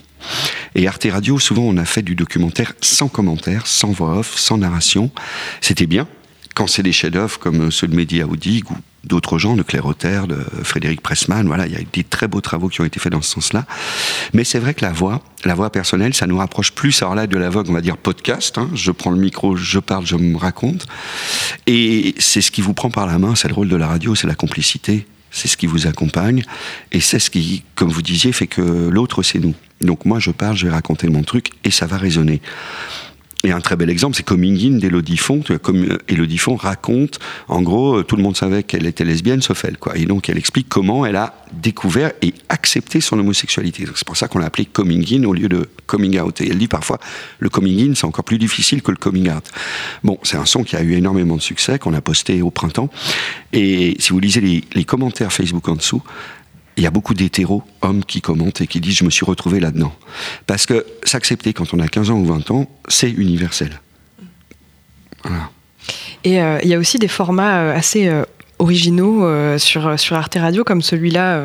[0.75, 4.57] Et Arte Radio souvent on a fait du documentaire sans commentaire, sans voix off, sans
[4.57, 5.11] narration.
[5.61, 6.07] C'était bien
[6.53, 10.21] quand c'est des chefs-d'œuvre comme ceux de Mehdi Aoudig ou d'autres gens, de Claire Auter,
[10.27, 13.11] de Frédéric Pressman, voilà, il y a des très beaux travaux qui ont été faits
[13.11, 13.65] dans ce sens-là.
[14.33, 17.27] Mais c'est vrai que la voix, la voix personnelle, ça nous rapproche plus, alors là,
[17.27, 18.69] de la voix, on va dire podcast, hein.
[18.73, 20.85] je prends le micro, je parle, je me raconte.
[21.67, 24.15] Et c'est ce qui vous prend par la main, c'est le rôle de la radio,
[24.15, 26.43] c'est la complicité, c'est ce qui vous accompagne,
[26.91, 29.55] et c'est ce qui, comme vous disiez, fait que l'autre, c'est nous.
[29.81, 32.41] Donc moi, je parle, je vais raconter mon truc, et ça va résonner.
[33.45, 35.43] Et un très bel exemple, c'est Coming In d'Elodie Font.
[36.07, 37.19] Elodie Font raconte,
[37.49, 39.77] en gros, euh, tout le monde savait qu'elle était lesbienne, sauf elle.
[39.77, 39.97] Quoi.
[39.97, 43.85] Et donc, elle explique comment elle a découvert et accepté son homosexualité.
[43.95, 46.39] C'est pour ça qu'on l'a appelé Coming In au lieu de Coming Out.
[46.39, 47.01] Et elle dit parfois,
[47.39, 49.43] le Coming In, c'est encore plus difficile que le Coming Out.
[50.05, 52.89] Bon, c'est un son qui a eu énormément de succès, qu'on a posté au printemps.
[53.51, 56.01] Et si vous lisez les, les commentaires Facebook en dessous,
[56.77, 59.59] il y a beaucoup d'hétéros, hommes, qui commentent et qui disent je me suis retrouvé
[59.59, 59.93] là-dedans.
[60.47, 63.79] Parce que s'accepter quand on a 15 ans ou 20 ans, c'est universel.
[65.23, 65.49] Voilà.
[66.23, 68.23] Et euh, il y a aussi des formats euh, assez euh,
[68.59, 71.43] originaux sur, sur Arte Radio, comme celui-là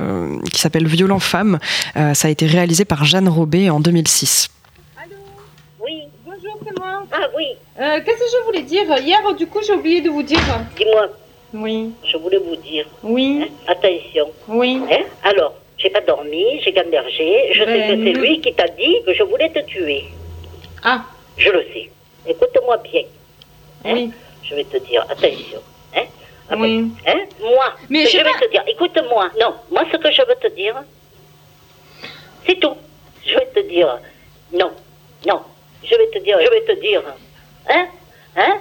[0.53, 1.59] qui s'appelle Violent Femme.
[1.97, 4.51] ça a été réalisé par Jeanne Robet en 2006.
[4.97, 5.17] Allô?
[5.85, 6.03] Oui.
[6.25, 7.03] Bonjour, c'est moi.
[7.11, 7.47] Ah oui.
[7.77, 8.85] Qu'est-ce que je voulais dire?
[9.03, 10.39] Hier, du coup, j'ai oublié de vous dire.
[10.77, 11.09] Dis-moi.
[11.55, 11.93] Oui.
[12.05, 12.87] Je voulais vous dire.
[13.03, 13.41] Oui.
[13.43, 14.31] Hein, attention.
[14.49, 14.81] Oui.
[14.91, 17.51] Hein, alors, j'ai pas dormi, j'ai gambergé.
[17.53, 20.05] Je sais que Ben, c'est lui qui t'a dit que je voulais te tuer.
[20.83, 21.05] Ah,
[21.37, 21.91] Je le sais.
[22.27, 23.03] Écoute-moi bien.
[23.85, 24.11] Hein, oui.
[24.43, 25.61] Je vais te dire, attention.
[25.97, 26.05] Hein,
[26.51, 26.91] ben, Oui.
[27.07, 29.31] hein, moi, Mais je je vais pas- te dire, écoute-moi.
[29.41, 30.75] Non, moi, ce que je veux te dire,
[32.47, 32.75] c'est tout.
[33.27, 33.99] Je vais te dire,
[34.53, 34.71] non,
[35.27, 35.41] non.
[35.85, 37.03] Je vais te dire, je vais te dire.
[37.71, 37.87] Hein,
[38.37, 38.55] hein,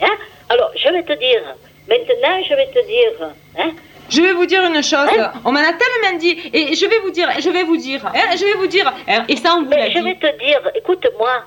[0.00, 0.16] hein.
[0.48, 1.42] Alors, je vais te dire.
[1.90, 3.34] Maintenant, je vais te dire.
[3.58, 3.72] Hein?
[4.08, 5.08] Je vais vous dire une chose.
[5.18, 5.32] Hein?
[5.44, 6.38] On m'en a tellement dit.
[6.52, 8.92] Et je vais vous dire, je vais vous dire, hein, je vais vous dire.
[9.28, 9.94] Et ça, on vous l'a dit.
[9.96, 11.44] Je vais te dire, écoute-moi.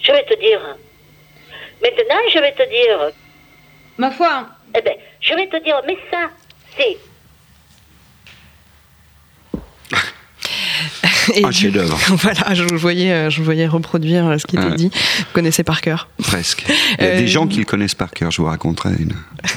[0.00, 0.60] Je vais te dire.
[1.82, 3.10] Maintenant, je vais te dire.
[3.98, 4.46] Ma foi.
[4.76, 6.30] Eh bien, je vais te dire, mais ça,
[6.76, 6.96] c'est.
[11.44, 11.98] un chef-d'œuvre.
[12.08, 14.90] Voilà, je vous voyais, euh, je vous voyais reproduire euh, ce qui était dit.
[15.18, 16.08] Vous connaissez par cœur.
[16.22, 16.64] Presque.
[16.98, 19.12] Il y a Euh, des gens qui le connaissent par cœur, je vous raconterai une.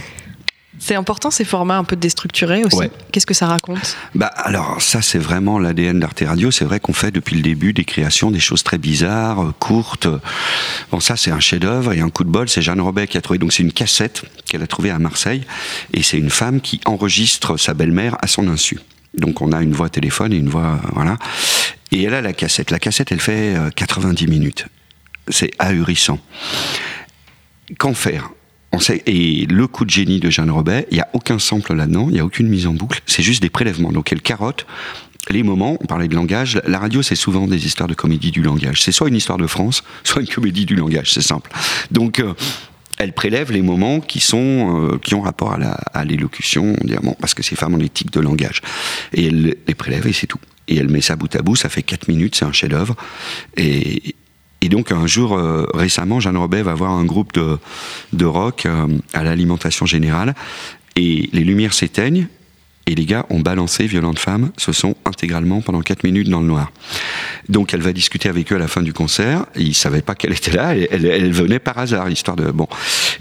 [0.82, 2.78] C'est important ces formats un peu déstructurés aussi.
[2.78, 2.90] Ouais.
[3.12, 3.98] Qu'est-ce que ça raconte?
[4.16, 6.52] Bah alors ça c'est vraiment l'ADN d'Arte Radio.
[6.52, 10.08] C'est vrai qu'on fait depuis le début des créations, des choses très bizarres, euh, courtes.
[10.90, 12.48] Bon ça c'est un chef-d'œuvre et un coup de bol.
[12.48, 13.38] C'est Jeanne Robet qui a trouvé.
[13.40, 15.44] Donc c'est une cassette qu'elle a trouvée à Marseille
[15.94, 18.80] et c'est une femme qui enregistre sa belle-mère à son insu.
[19.14, 21.18] Donc on a une voix téléphone et une voix euh, voilà.
[21.92, 22.72] Et elle a la cassette.
[22.72, 24.68] La cassette elle fait euh, 90 minutes.
[25.28, 26.20] C'est ahurissant.
[27.78, 28.32] Qu'en faire?
[28.72, 31.74] On sait, et le coup de génie de Jeanne Robet, il n'y a aucun sample
[31.74, 33.92] là-dedans, il n'y a aucune mise en boucle, c'est juste des prélèvements.
[33.92, 34.68] Donc elle carotte
[35.30, 38.42] les moments, on parlait de langage, la radio c'est souvent des histoires de comédie du
[38.42, 38.82] langage.
[38.82, 41.52] C'est soit une histoire de France, soit une comédie du langage, c'est simple.
[41.92, 42.34] Donc euh,
[43.00, 45.58] elle prélève les moments qui sont euh, qui ont rapport
[45.94, 48.62] à l'élocution, bon, parce que ces femmes ont l'éthique de langage.
[49.14, 50.40] Et elle les prélève et c'est tout.
[50.68, 52.96] Et elle met ça bout à bout, ça fait 4 minutes, c'est un chef-d'œuvre.
[53.56, 54.16] Et,
[54.62, 57.58] et donc un jour, euh, récemment, Jeanne Robet va voir un groupe de,
[58.12, 60.36] de rock euh, à l'alimentation générale,
[60.98, 62.28] et les lumières s'éteignent,
[62.90, 66.48] et les gars ont balancé Violente Femme, ce sont intégralement pendant 4 minutes dans le
[66.48, 66.72] noir.
[67.48, 70.34] Donc elle va discuter avec eux à la fin du concert, ils savaient pas qu'elle
[70.34, 72.50] était là, elle, elle- venait par hasard, histoire de...
[72.50, 72.68] Bon.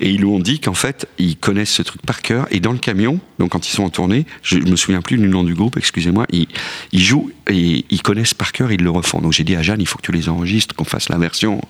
[0.01, 2.73] Et ils lui ont dit qu'en fait, ils connaissent ce truc par cœur, et dans
[2.73, 5.45] le camion, donc quand ils sont en tournée, je, je me souviens plus du nom
[5.45, 6.49] du groupe, excusez-moi, ils,
[6.93, 9.21] jouent, et ils connaissent par cœur, ils le refont.
[9.21, 11.61] Donc j'ai dit à Jeanne, il faut que tu les enregistres, qu'on fasse la version,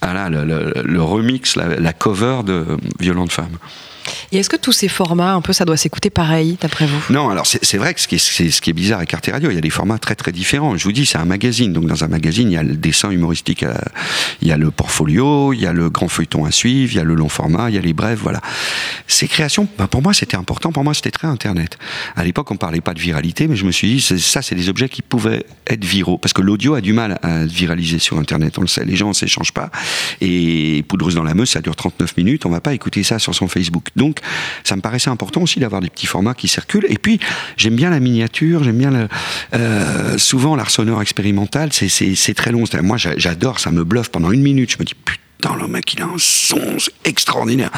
[0.00, 2.66] ah là, le remix, la, la cover de
[2.98, 3.56] Violente Femme.
[4.30, 7.00] Et est-ce que tous ces formats, un peu, ça doit s'écouter pareil, d'après vous?
[7.10, 9.50] Non, alors c'est vrai que ce qui, est, ce qui est bizarre avec Arte Radio,
[9.50, 10.76] il y a des formats très très différents.
[10.76, 11.72] Je vous dis, c'est un magazine.
[11.72, 13.74] Donc dans un magazine, il y a le dessin humoristique, euh,
[14.40, 17.00] il y a le portfolio, il y a le grand feuilleton à suivre, il y
[17.00, 18.40] a le long format, il y a les brèves, voilà.
[19.06, 20.72] Ces créations, ben, pour moi, c'était important.
[20.72, 21.78] Pour moi, c'était très Internet.
[22.16, 24.68] À l'époque, on parlait pas de viralité, mais je me suis dit, ça, c'est des
[24.68, 26.18] objets qui pouvaient être viraux.
[26.18, 28.58] Parce que l'audio a du mal à se viraliser sur Internet.
[28.58, 29.70] On le sait, les gens ne s'échangent pas.
[30.20, 32.46] Et Poudreuse dans la Meuse, ça dure 39 minutes.
[32.46, 33.88] On va pas écouter ça sur son Facebook.
[33.96, 34.18] Donc,
[34.64, 36.86] ça me paraissait important aussi d'avoir des petits formats qui circulent.
[36.88, 37.20] Et puis,
[37.56, 39.08] j'aime bien la miniature, j'aime bien le,
[39.54, 41.70] euh, souvent l'art sonore expérimental.
[41.72, 42.64] C'est, très long.
[42.82, 44.70] Moi, j'a- j'adore, ça me bluffe pendant une minute.
[44.72, 47.70] Je me dis, putain, le mec, il a un son c'est extraordinaire.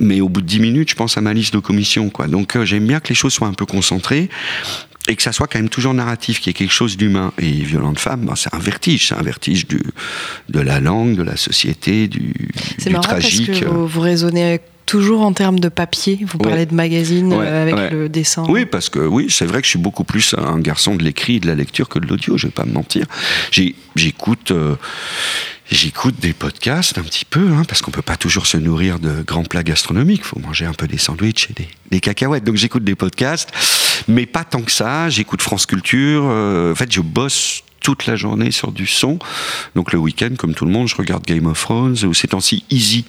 [0.00, 2.26] Mais au bout de 10 minutes, je pense à ma liste de commission, quoi.
[2.26, 4.28] Donc, euh, j'aime bien que les choses soient un peu concentrées
[5.06, 7.32] et que ça soit quand même toujours narratif, qu'il y ait quelque chose d'humain.
[7.38, 9.78] Et Violente Femme, ben, c'est un vertige, c'est un vertige du,
[10.48, 12.32] de la langue, de la société, du,
[12.78, 13.48] du marrant tragique.
[13.48, 16.20] parce que vous, vous raisonnez toujours en termes de papier.
[16.26, 16.48] Vous Ouais.
[16.48, 17.90] parlez de magazine Ouais, euh, avec ouais.
[17.90, 18.44] le dessin.
[18.48, 21.36] Oui, parce que oui, c'est vrai que je suis beaucoup plus un garçon de l'écrit
[21.36, 23.06] et de la lecture que de l'audio, je vais pas me mentir.
[23.96, 24.50] J'écoute.
[24.50, 24.74] euh,
[25.70, 29.22] J'écoute des podcasts un petit peu, hein, parce qu'on peut pas toujours se nourrir de
[29.22, 30.20] grands plats gastronomiques.
[30.22, 32.44] Il faut manger un peu des sandwichs et des, des cacahuètes.
[32.44, 33.48] Donc j'écoute des podcasts,
[34.06, 35.08] mais pas tant que ça.
[35.08, 36.24] J'écoute France Culture.
[36.26, 39.18] euh, en fait, je bosse toute la journée sur du son.
[39.74, 42.64] Donc le week-end, comme tout le monde, je regarde Game of Thrones ou ces temps-ci
[42.68, 43.06] Easy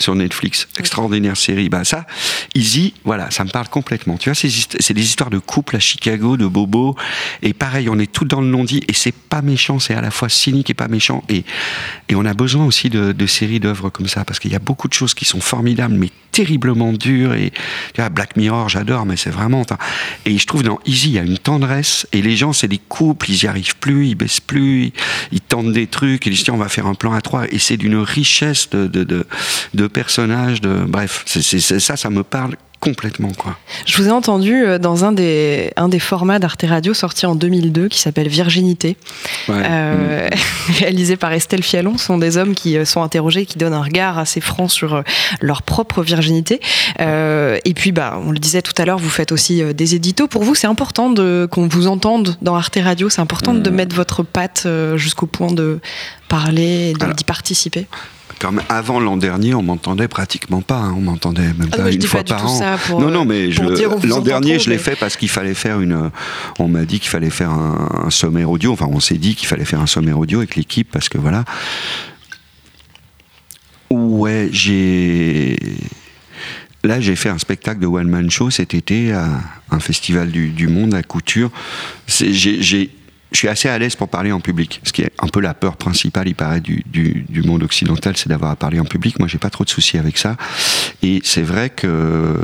[0.00, 0.66] sur Netflix.
[0.78, 1.68] Extraordinaire série.
[1.68, 2.06] Bah ça,
[2.54, 4.16] Easy, voilà, ça me parle complètement.
[4.16, 6.96] Tu vois, c'est des histoires de couple à Chicago, de Bobo.
[7.42, 8.82] Et pareil, on est tout dans le non-dit.
[8.88, 11.22] Et c'est pas méchant, c'est à la fois cynique et pas méchant.
[11.28, 11.44] Et,
[12.08, 14.60] et on a besoin aussi de, de séries d'œuvres comme ça, parce qu'il y a
[14.60, 17.34] beaucoup de choses qui sont formidables, mais terriblement dures.
[17.34, 17.50] Et
[17.94, 19.64] tu vois, Black Mirror, j'adore, mais c'est vraiment.
[20.24, 22.06] Et je trouve dans Easy, il y a une tendresse.
[22.12, 24.92] Et les gens, c'est des couples, ils y arrivent plus, ils baissent plus, ils,
[25.32, 27.46] ils tentent des trucs, ils disent tiens, on va faire un plan à trois.
[27.52, 29.26] Et c'est d'une richesse de, de, de,
[29.74, 33.58] de personnages, de bref, c'est ça, ça me parle complètement quoi.
[33.84, 37.34] Je vous ai entendu euh, dans un des, un des formats d'Arte Radio sorti en
[37.34, 38.96] 2002 qui s'appelle Virginité,
[39.48, 39.62] Ouais.
[39.68, 40.30] euh,
[40.78, 41.98] réalisé par Estelle Fialon.
[41.98, 45.04] Ce sont des hommes qui euh, sont interrogés, qui donnent un regard assez franc sur
[45.42, 46.58] leur propre virginité.
[47.00, 50.26] Euh, et puis, bah, on le disait tout à l'heure, vous faites aussi des éditos.
[50.26, 51.12] Pour vous, c'est important
[51.50, 53.10] qu'on vous entende dans Arte Radio?
[53.10, 54.66] C'est important de mettre votre patte
[54.96, 55.80] jusqu'au point de
[56.28, 57.86] parler d'y participer?
[58.40, 60.78] Comme avant l'an dernier, on m'entendait pratiquement pas.
[60.78, 60.94] hein.
[60.96, 62.76] On m'entendait même Ah, pas une fois pas par an.
[62.86, 63.48] pour, non, non, euh, mais
[64.08, 66.10] l'an dernier, trop, je l'ai mais- fait parce qu'il fallait faire une.
[66.58, 68.72] On m'a dit qu'il fallait faire un, un sommaire audio.
[68.72, 71.44] Enfin, on s'est dit qu'il fallait faire un sommaire audio avec l'équipe parce que voilà.
[73.90, 75.56] Ouais, j'ai.
[76.82, 79.28] Là, j'ai fait un spectacle de one man show cet été à
[79.70, 81.50] un festival du, du monde à Couture.
[82.08, 82.88] J'ai-
[83.32, 85.54] je suis assez à l'aise pour parler en public, ce qui est un peu la
[85.54, 89.18] peur principale, il paraît, du, du, du monde occidental, c'est d'avoir à parler en public.
[89.20, 90.36] Moi, j'ai pas trop de soucis avec ça.
[91.02, 92.34] Et c'est vrai que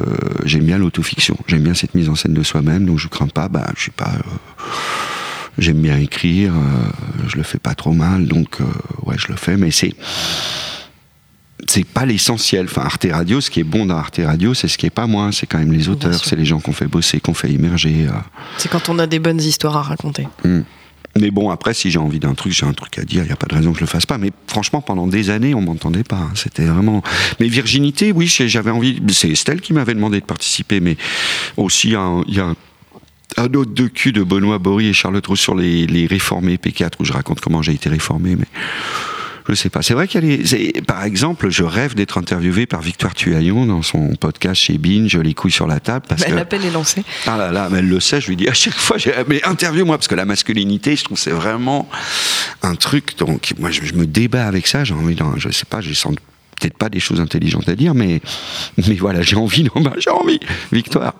[0.44, 3.48] j'aime bien l'autofiction, j'aime bien cette mise en scène de soi-même, donc je crains pas.
[3.48, 4.12] Bah, je sais pas.
[4.14, 4.20] euh,
[5.58, 6.90] J'aime bien écrire, euh,
[7.28, 8.64] je le fais pas trop mal, donc euh,
[9.04, 9.94] ouais, je le fais, mais c'est
[11.66, 12.66] c'est pas l'essentiel.
[12.66, 15.06] Enfin, Arte Radio, ce qui est bon dans Arte Radio, c'est ce qui est pas
[15.06, 15.32] moins.
[15.32, 18.06] C'est quand même les auteurs, c'est les gens qu'on fait bosser, qu'on fait immerger.
[18.08, 18.12] euh.
[18.58, 20.28] C'est quand on a des bonnes histoires à raconter.
[20.44, 20.60] Hmm.
[21.18, 23.32] Mais bon, après, si j'ai envie d'un truc, j'ai un truc à dire, il n'y
[23.32, 24.18] a pas de raison que je le fasse pas.
[24.18, 26.28] Mais franchement, pendant des années, on m'entendait pas.
[26.34, 27.02] C'était vraiment.
[27.40, 29.00] Mais Virginité, oui, j'avais envie.
[29.08, 30.96] C'est Estelle qui m'avait demandé de participer, mais
[31.56, 32.46] aussi il y a
[33.38, 37.04] un, autre docu de Benoît Bory et Charlotte Roux sur les, les réformés P4 où
[37.04, 38.46] je raconte comment j'ai été réformé, mais.
[39.48, 39.82] Je sais pas.
[39.82, 40.82] C'est vrai qu'il y a les.
[40.82, 45.34] Par exemple, je rêve d'être interviewé par Victoire Tuaillon dans son podcast chez Binge, Les
[45.34, 46.34] couilles sur la table, parce Bah, que.
[46.34, 47.04] L'appel est lancé.
[47.26, 48.96] Ah là là, mais elle le sait, je lui dis à chaque fois,
[49.28, 51.88] mais interview-moi, parce que la masculinité, je trouve c'est vraiment
[52.62, 55.80] un truc, donc moi je, je me débat avec ça, j'ai envie je sais pas,
[55.80, 58.20] j'ai sans peut-être pas des choses intelligentes à dire, mais,
[58.88, 60.40] mais voilà, j'ai envie, non, bah, j'ai envie,
[60.72, 61.14] victoire.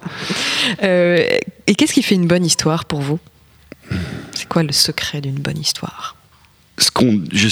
[0.83, 1.25] Euh,
[1.67, 3.19] et qu'est-ce qui fait une bonne histoire pour vous?
[4.33, 6.17] C'est quoi le secret d'une bonne histoire?
[6.79, 7.49] Ce qu'on, je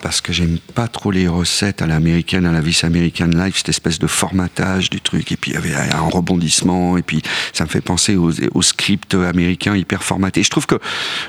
[0.00, 3.68] parce que j'aime pas trop les recettes à l'américaine, à la vis américaine live, cette
[3.68, 7.20] espèce de formatage du truc, et puis il y avait un rebondissement, et puis
[7.52, 10.42] ça me fait penser aux, aux scripts américains hyper formatés.
[10.44, 10.76] Je trouve que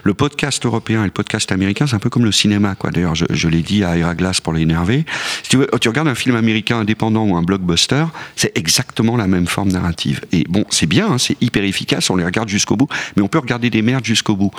[0.03, 2.91] le podcast européen et le podcast américain, c'est un peu comme le cinéma, quoi.
[2.91, 5.05] D'ailleurs, je, l'ai dit à Ira Glass pour l'énerver.
[5.41, 9.27] Si tu, veux, tu regardes un film américain indépendant ou un blockbuster, c'est exactement la
[9.27, 10.21] même forme narrative.
[10.31, 13.27] Et bon, c'est bien, hein, c'est hyper efficace, on les regarde jusqu'au bout, mais on
[13.27, 14.51] peut regarder des merdes jusqu'au bout.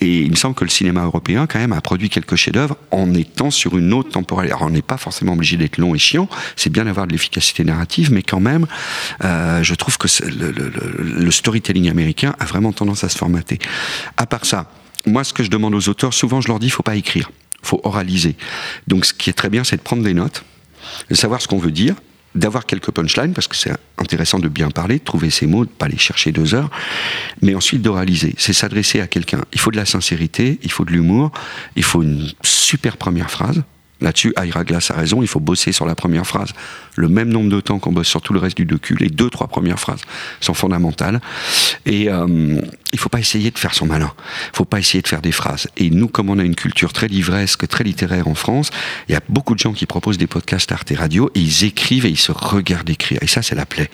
[0.00, 3.14] Et il me semble que le cinéma européen, quand même, a produit quelques chefs-d'œuvre en
[3.14, 4.54] étant sur une autre temporalité.
[4.54, 7.64] Alors, on n'est pas forcément obligé d'être long et chiant, c'est bien d'avoir de l'efficacité
[7.64, 8.66] narrative, mais quand même,
[9.24, 10.72] euh, je trouve que le-
[11.02, 13.58] le storytelling américain a vraiment tendance à se formater.
[14.16, 14.70] À part ça,
[15.06, 17.30] moi, ce que je demande aux auteurs, souvent, je leur dis, il faut pas écrire,
[17.62, 18.36] faut oraliser.
[18.88, 20.44] Donc, ce qui est très bien, c'est de prendre des notes,
[21.10, 21.94] de savoir ce qu'on veut dire,
[22.38, 25.70] d'avoir quelques punchlines, parce que c'est intéressant de bien parler, de trouver ses mots, de
[25.70, 26.70] pas les chercher deux heures,
[27.42, 28.34] mais ensuite d'oraliser.
[28.38, 29.42] C'est s'adresser à quelqu'un.
[29.52, 31.32] Il faut de la sincérité, il faut de l'humour,
[31.76, 33.62] il faut une super première phrase.
[34.00, 36.52] Là-dessus, Ira Glass a raison, il faut bosser sur la première phrase
[36.98, 38.96] le même nombre de temps qu'on bosse sur tout le reste du docu.
[38.98, 40.00] Les deux, trois premières phrases
[40.40, 41.20] sont fondamentales.
[41.86, 42.60] Et euh,
[42.92, 44.12] il faut pas essayer de faire son malin.
[44.52, 45.68] Il faut pas essayer de faire des phrases.
[45.76, 48.70] Et nous, comme on a une culture très livresque, très littéraire en France,
[49.08, 52.04] il y a beaucoup de gens qui proposent des podcasts Arte Radio et ils écrivent
[52.04, 53.18] et ils se regardent écrire.
[53.22, 53.90] Et ça, c'est la plaie.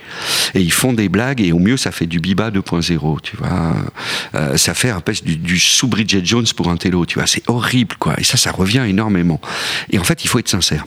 [0.54, 3.74] Et ils font des blagues et au mieux, ça fait du Biba 2.0, tu vois.
[4.34, 7.26] Euh, ça fait un peu du, du sous Bridget Jones pour un télo, tu vois.
[7.26, 8.14] C'est horrible, quoi.
[8.18, 9.40] Et ça, ça revient énormément.
[9.98, 10.86] En fait, il faut être sincère.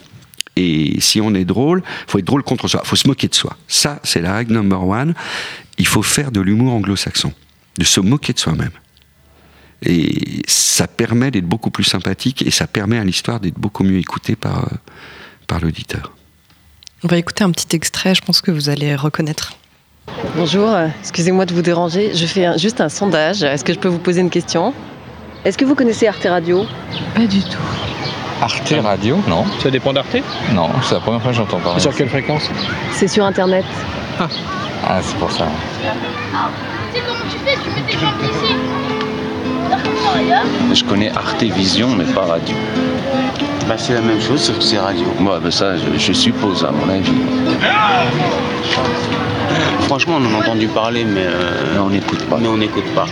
[0.56, 2.82] Et si on est drôle, faut être drôle contre soi.
[2.84, 3.56] faut se moquer de soi.
[3.68, 5.14] Ça, c'est la règle number one.
[5.78, 7.32] Il faut faire de l'humour anglo-saxon,
[7.78, 8.72] de se moquer de soi-même.
[9.84, 13.98] Et ça permet d'être beaucoup plus sympathique et ça permet à l'histoire d'être beaucoup mieux
[13.98, 14.76] écoutée par, euh,
[15.46, 16.12] par l'auditeur.
[17.04, 19.52] On va écouter un petit extrait, je pense que vous allez reconnaître.
[20.36, 22.12] Bonjour, excusez-moi de vous déranger.
[22.16, 23.44] Je fais un- juste un sondage.
[23.44, 24.74] Est-ce que je peux vous poser une question?
[25.44, 26.66] Est-ce que vous connaissez Arte Radio?
[27.14, 27.58] Pas du tout.
[28.40, 29.44] Arte Radio Non.
[29.62, 30.16] Ça dépend d'Arte
[30.52, 31.80] Non, c'est la première fois que j'entends parler.
[31.80, 32.48] Sur quelle fréquence
[32.92, 33.64] C'est sur Internet.
[34.20, 35.46] Ah, c'est pour ça.
[35.80, 38.54] Tu sais comment tu fais Tu mets tes jambes ici.
[40.74, 42.54] Je connais Arte Vision, mais pas radio.
[43.68, 45.04] Bah, c'est la même chose, sauf que c'est radio.
[45.18, 47.12] Moi, ben ça, je, je suppose, à mon avis.
[49.82, 52.38] Franchement, on en a entendu parler, mais, euh, Mais on n'écoute pas.
[52.40, 53.06] mais on n'écoute pas.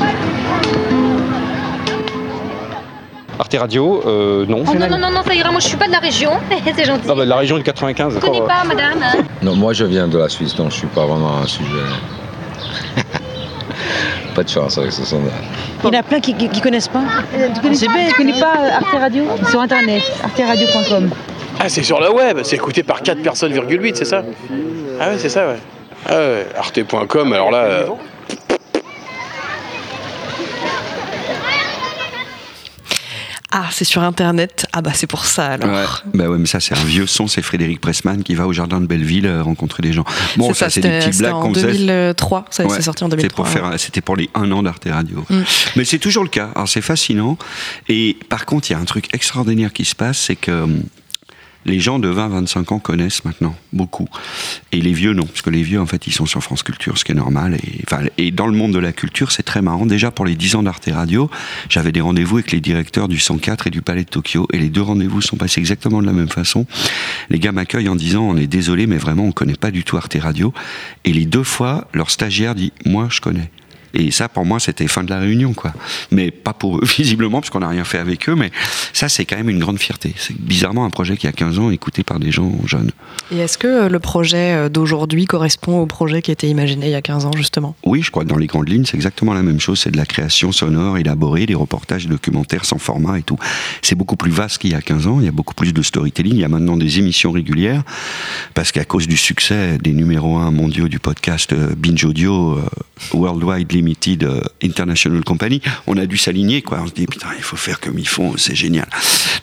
[3.38, 4.64] Arte Radio, euh, non.
[4.66, 6.32] Oh non, non, non, non, ça ira, moi je suis pas de la région.
[6.76, 7.06] c'est gentil.
[7.08, 8.14] Ah bah, de la région du 95.
[8.14, 9.00] Je connais pas, madame.
[9.42, 11.68] Non, moi je viens de la Suisse, donc je suis pas vraiment un sujet.
[14.34, 15.32] pas de chance avec ce sondage.
[15.84, 17.02] Il y en a plein qui, qui, qui connaissent pas.
[17.72, 19.24] C'est bien, je connais pas Arte Radio.
[19.50, 21.10] Sur internet, arteradio.com.
[21.58, 24.22] Ah, c'est sur le web, c'est écouté par 4 personnes, 8, c'est ça?
[25.00, 25.56] Ah ouais, c'est ça, ouais.
[26.08, 27.58] Ah ouais, arte.com, alors là...
[27.58, 27.86] euh,
[33.58, 34.66] Ah, c'est sur Internet.
[34.74, 35.70] Ah bah c'est pour ça alors.
[35.70, 38.52] Ouais, bah ouais, mais ça c'est un vieux son, c'est Frédéric Pressman qui va au
[38.52, 40.04] jardin de Belleville euh, rencontrer des gens.
[40.36, 41.72] Bon, C'est ça, c'est des c'était- petites c'était blagues en qu'on faisait.
[41.72, 43.44] 2003, ça Ouais, c'est sorti en c'est 2003.
[43.44, 43.78] pour faire, ouais.
[43.78, 45.24] C'était pour les un an d'Arte Radio.
[45.30, 45.40] Mm.
[45.76, 46.50] Mais c'est toujours le cas.
[46.54, 47.38] Alors c'est fascinant.
[47.88, 50.82] Et par contre, il y a un truc extraordinaire qui se passe, c'est que hum,
[51.66, 54.08] les gens de 20-25 ans connaissent maintenant beaucoup.
[54.72, 55.26] Et les vieux, non.
[55.26, 57.58] Parce que les vieux, en fait, ils sont sur France Culture, ce qui est normal.
[58.18, 59.84] Et, et dans le monde de la culture, c'est très marrant.
[59.84, 61.30] Déjà, pour les 10 ans d'Arte Radio,
[61.68, 64.46] j'avais des rendez-vous avec les directeurs du 104 et du Palais de Tokyo.
[64.52, 66.66] Et les deux rendez-vous sont passés exactement de la même façon.
[67.30, 69.96] Les gars m'accueillent en disant, on est désolé, mais vraiment, on connaît pas du tout
[69.96, 70.54] Arte Radio.
[71.04, 73.50] Et les deux fois, leur stagiaire dit, moi, je connais.
[73.98, 75.72] Et ça, pour moi, c'était fin de la réunion, quoi.
[76.10, 78.34] Mais pas pour eux, visiblement, parce qu'on n'a rien fait avec eux.
[78.34, 78.50] Mais
[78.92, 80.12] ça, c'est quand même une grande fierté.
[80.16, 82.90] C'est bizarrement un projet qui a 15 ans, écouté par des gens jeunes.
[83.32, 86.86] Et est-ce que euh, le projet euh, d'aujourd'hui correspond au projet qui a été imaginé
[86.86, 87.74] il y a 15 ans justement?
[87.84, 89.80] Oui, je crois que dans les grandes lignes, c'est exactement la même chose.
[89.80, 93.38] C'est de la création sonore élaborée, des reportages documentaires sans format et tout.
[93.80, 95.20] C'est beaucoup plus vaste qu'il y a 15 ans.
[95.20, 96.34] Il y a beaucoup plus de storytelling.
[96.34, 97.82] Il y a maintenant des émissions régulières.
[98.52, 102.60] Parce qu'à cause du succès des numéros 1 mondiaux du podcast euh, Binge Audio,
[103.12, 106.80] Worldwide Limited, Limited euh, International Company, on a dû s'aligner, quoi.
[106.82, 108.88] On se dit, putain, il faut faire comme ils font, c'est génial.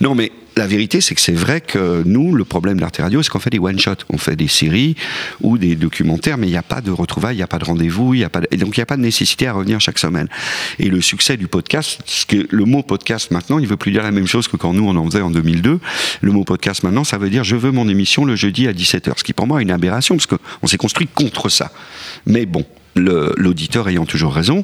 [0.01, 3.29] Non, mais la vérité, c'est que c'est vrai que nous, le problème d'Arte Radio, c'est
[3.29, 4.05] qu'on fait des one-shots.
[4.09, 4.95] On fait des séries
[5.41, 7.65] ou des documentaires, mais il n'y a pas de retrouvailles, il n'y a pas de
[7.65, 9.79] rendez-vous, il y a pas et donc il n'y a pas de nécessité à revenir
[9.79, 10.27] chaque semaine.
[10.77, 14.03] Et le succès du podcast, ce que le mot podcast maintenant, il veut plus dire
[14.03, 15.79] la même chose que quand nous on en faisait en 2002.
[16.21, 19.13] Le mot podcast maintenant, ça veut dire je veux mon émission le jeudi à 17h,
[19.17, 21.71] ce qui pour moi est une aberration parce qu'on s'est construit contre ça.
[22.27, 22.63] Mais bon,
[22.95, 24.63] l'auditeur ayant toujours raison,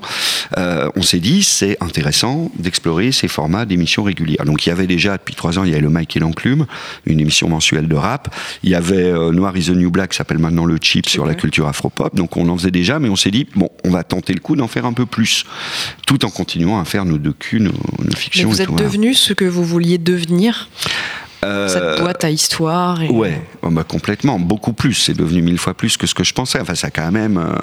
[0.58, 4.46] euh, on s'est dit c'est intéressant d'explorer ces formats d'émissions régulières.
[4.46, 6.66] Donc il y avait déjà depuis trois ans, il y avait le Mike et l'enclume,
[7.06, 8.34] une émission mensuelle de rap.
[8.64, 11.26] Il y avait euh, Noir is the New Black, qui s'appelle maintenant le Chip sur
[11.26, 12.16] la culture afro-pop.
[12.16, 14.56] Donc on en faisait déjà, mais on s'est dit bon, on va tenter le coup
[14.56, 15.46] d'en faire un peu plus,
[16.06, 17.76] tout en continuant à faire nos docus, nos, nos
[18.10, 18.50] Mais fictions.
[18.50, 18.88] vous et êtes tout, voilà.
[18.88, 20.70] devenu ce que vous vouliez devenir?
[21.42, 23.02] Cette boîte à histoire.
[23.02, 23.10] Et...
[23.10, 24.94] Ouais, oh bah complètement, beaucoup plus.
[24.94, 26.60] C'est devenu mille fois plus que ce que je pensais.
[26.60, 27.38] Enfin, ça quand même.
[27.38, 27.56] euh,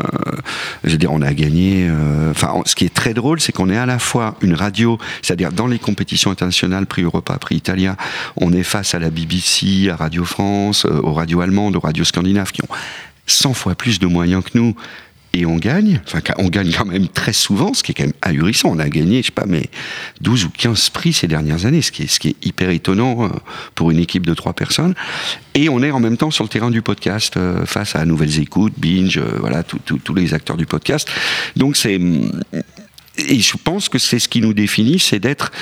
[0.85, 1.87] je veux dire, on a gagné.
[1.89, 4.99] euh, Enfin, ce qui est très drôle, c'est qu'on est à la fois une radio,
[5.23, 7.97] c'est-à-dire dans les compétitions internationales, prix Europa, prix Italia,
[8.37, 12.05] on est face à la BBC, à Radio France, euh, aux radios allemandes, aux radios
[12.05, 12.75] scandinaves, qui ont
[13.27, 14.75] 100 fois plus de moyens que nous.
[15.37, 18.15] Et on gagne, enfin on gagne quand même très souvent, ce qui est quand même
[18.23, 18.71] ahurissant.
[18.71, 19.69] On a gagné, je sais pas, mais
[20.23, 23.29] 12 ou 15 prix ces dernières années, ce qui est, hyper étonnant euh,
[23.75, 24.95] pour une équipe de trois personnes.
[25.53, 28.41] Et on est en même temps sur le terrain du podcast, euh, face à Nouvelles
[28.41, 31.07] Écoutes, Binge, euh, voilà, tous les acteurs du podcast.
[31.55, 32.01] Donc c'est...
[33.29, 35.53] Et je pense que c'est ce qui nous définit, c'est d'être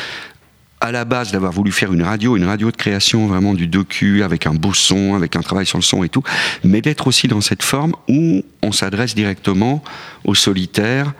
[0.84, 4.22] à la base d'avoir voulu faire une radio, une radio de création vraiment du docu,
[4.22, 6.22] avec un beau son, avec un travail sur le son et tout,
[6.62, 9.82] mais d'être aussi dans cette forme où on s'adresse directement
[10.24, 11.14] aux solitaires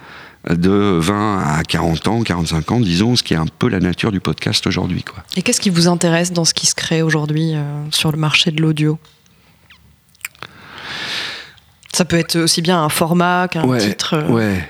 [0.51, 4.13] de 20 à 40 ans, 45 ans, disons, ce qui est un peu la nature
[4.13, 5.03] du podcast aujourd'hui.
[5.03, 5.25] Quoi.
[5.37, 8.51] Et qu'est-ce qui vous intéresse dans ce qui se crée aujourd'hui euh, sur le marché
[8.51, 8.99] de l'audio?
[11.95, 14.15] Ça peut être aussi bien un format qu'un ouais, titre.
[14.15, 14.69] euh, Ouais.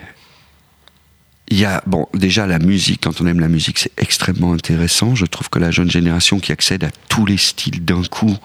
[1.55, 5.15] Il y a, bon, déjà la musique, quand on aime la musique, c'est extrêmement intéressant.
[5.15, 8.37] Je trouve que la jeune génération qui accède à tous les styles d'un coup,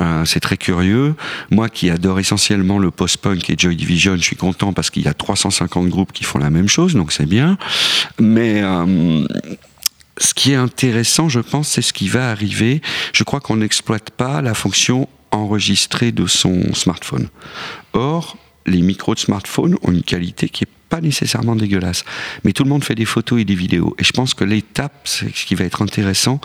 [0.00, 1.14] euh, c'est très curieux.
[1.50, 5.08] Moi qui adore essentiellement le post-punk et Joy Division, je suis content parce qu'il y
[5.08, 7.58] a 350 groupes qui font la même chose, donc c'est bien.
[8.18, 9.26] Mais euh,
[10.16, 12.80] ce qui est intéressant, je pense, c'est ce qui va arriver.
[13.12, 17.28] Je crois qu'on n'exploite pas la fonction enregistrée de son smartphone.
[17.92, 22.04] Or, les micros de smartphone ont une qualité qui est pas nécessairement dégueulasse,
[22.44, 23.94] mais tout le monde fait des photos et des vidéos.
[23.98, 26.40] Et je pense que l'étape, ce qui va être intéressant,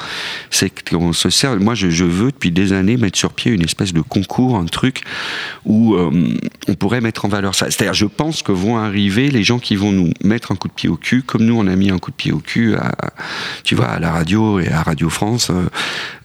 [0.52, 1.60] c'est qu'on se sert.
[1.60, 5.02] Moi, je, veux depuis des années mettre sur pied une espèce de concours, un truc
[5.66, 6.38] où euh,
[6.68, 7.72] on pourrait mettre en valeur ça.
[7.72, 10.74] C'est-à-dire, je pense que vont arriver les gens qui vont nous mettre un coup de
[10.74, 12.94] pied au cul, comme nous on a mis un coup de pied au cul à,
[13.64, 15.50] tu vois, à la radio et à Radio France.
[15.50, 15.66] Euh,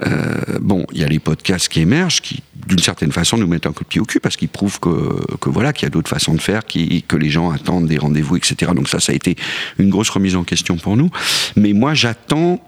[0.07, 3.67] euh, bon, il y a les podcasts qui émergent, qui d'une certaine façon nous mettent
[3.67, 5.91] un coup de pied au cul parce qu'ils prouvent que, que voilà qu'il y a
[5.91, 8.73] d'autres façons de faire, qui, que les gens attendent des etc.
[8.75, 9.37] Donc ça, ça a été
[9.79, 11.11] une grosse remise en question pour nous.
[11.57, 12.61] Mais moi, j'attends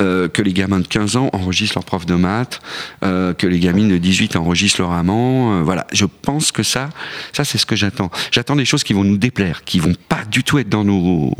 [0.00, 2.60] euh, que les gamins de 15 ans enregistrent leur prof de maths,
[3.04, 5.60] euh, que les gamines de 18 enregistrent leur amant.
[5.60, 6.90] euh, voilà, je pense que ça,
[7.32, 8.10] ça c'est ce que j'attends.
[8.30, 11.32] J'attends des choses qui vont nous déplaire, qui vont pas du tout être dans nos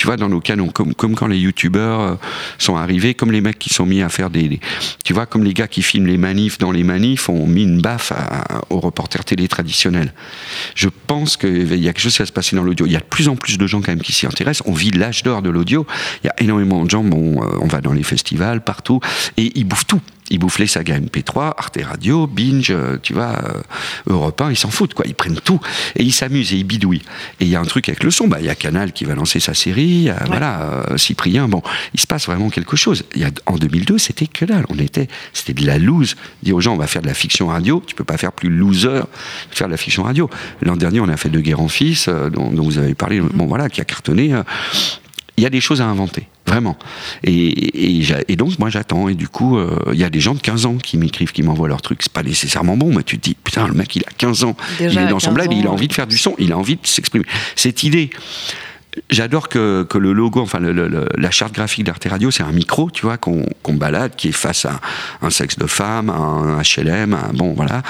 [0.00, 2.14] tu vois, dans nos canons, comme, quand les youtubeurs euh,
[2.56, 4.58] sont arrivés, comme les mecs qui sont mis à faire des,
[5.04, 7.82] Tu vois, comme les gars qui filment les manifs dans les manifs ont mis une
[7.82, 8.10] baffe
[8.70, 10.14] aux reporters télé traditionnels.
[10.74, 12.86] Je pense qu'il y a quelque chose qui va se passer dans l'audio.
[12.86, 14.66] Il y a de plus en plus de gens quand même qui s'y intéressent.
[14.66, 15.86] On vit l'âge d'or de l'audio.
[16.24, 19.00] Il y a énormément de gens, bon, euh, on va dans les festivals, partout,
[19.36, 20.00] et ils bouffent tout.
[20.30, 23.60] Ils bouffent les sagas MP3, Arte Radio, Binge, euh, tu vois, euh,
[24.06, 25.04] Europe 1, ils s'en foutent, quoi.
[25.08, 25.60] Ils prennent tout
[25.96, 27.02] et ils s'amusent et ils bidouillent.
[27.40, 29.04] Et il y a un truc avec le son, bah, il y a Canal qui
[29.04, 31.62] va lancer sa série, a, voilà, euh, Cyprien, bon,
[31.94, 33.04] il se passe vraiment quelque chose.
[33.14, 34.64] Il y a, en 2002, c'était que dalle.
[34.68, 36.16] On était, c'était de la loose.
[36.42, 38.50] Dire aux gens, on va faire de la fiction radio, tu peux pas faire plus
[38.50, 39.00] loser
[39.50, 40.30] que faire de la fiction radio.
[40.62, 43.20] L'an dernier, on a fait De Guerre en Fils, euh, dont, dont vous avez parlé,
[43.20, 44.32] bon voilà, qui a cartonné.
[44.32, 44.42] euh,
[45.40, 46.76] il y a des choses à inventer, vraiment.
[47.24, 49.08] Et, et j'a- et donc, moi, j'attends.
[49.08, 51.42] Et du coup, euh, il y a des gens de 15 ans qui m'écrivent, qui
[51.42, 52.02] m'envoient leurs trucs.
[52.02, 54.54] C'est pas nécessairement bon, mais tu te dis, putain, le mec, il a 15 ans.
[54.78, 56.34] Déjà il à est dans son 15 bled, il a envie de faire du son,
[56.38, 57.24] il a envie de s'exprimer.
[57.56, 58.10] Cette idée.
[59.08, 62.42] J'adore que, que le logo, enfin le- le- le- la charte graphique d'Arte Radio, c'est
[62.42, 64.80] un micro, tu vois, qu'on qu'on balade, qui est face à
[65.22, 67.82] un sexe de femme, à un HLM, un- bon voilà.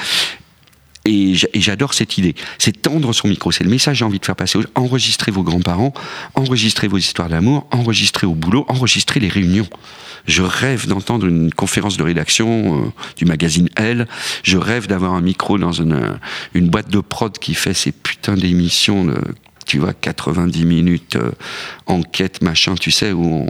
[1.07, 2.35] Et j'a- et j'adore cette idée.
[2.59, 3.51] C'est tendre son micro.
[3.53, 4.59] C'est le message que j'ai envie de faire passer.
[4.75, 5.95] Enregistrez vos grands-parents,
[6.35, 9.67] enregistrez vos histoires d'amour, enregistrez au boulot, enregistrez les réunions.
[10.27, 14.07] Je rêve d'entendre une conférence de rédaction euh, du magazine Elle.
[14.43, 18.35] Je rêve d'avoir un micro dans une, euh, boîte de prod qui fait ces putains
[18.37, 19.09] d'émissions
[19.71, 21.31] tu vois, 90 minutes, euh,
[21.87, 23.47] enquête, machin, tu sais, où on,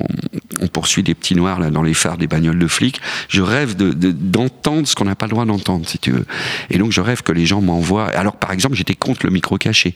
[0.60, 3.00] on poursuit des petits noirs là dans les phares des bagnoles de flics.
[3.30, 6.26] Je rêve de- de- d'entendre ce qu'on n'a pas le droit d'entendre, si tu veux.
[6.68, 8.08] Et donc je rêve que les gens m'envoient.
[8.08, 9.94] Alors par exemple, j'étais contre le micro caché,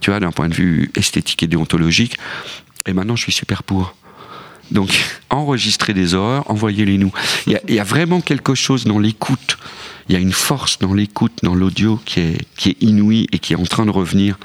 [0.00, 2.16] tu vois, d'un point de vue esthétique et déontologique.
[2.86, 3.94] Et maintenant, je suis super pour.
[4.70, 4.88] Donc,
[5.30, 7.12] enregistrer des horreurs, envoyez-les nous.
[7.46, 9.58] Il y, a, il y a vraiment quelque chose dans l'écoute.
[10.08, 13.38] Il y a une force dans l'écoute, dans l'audio qui est, qui est inouïe et
[13.38, 14.38] qui est en train de revenir.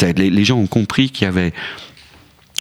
[0.00, 1.52] Les, les gens ont compris qu'il y avait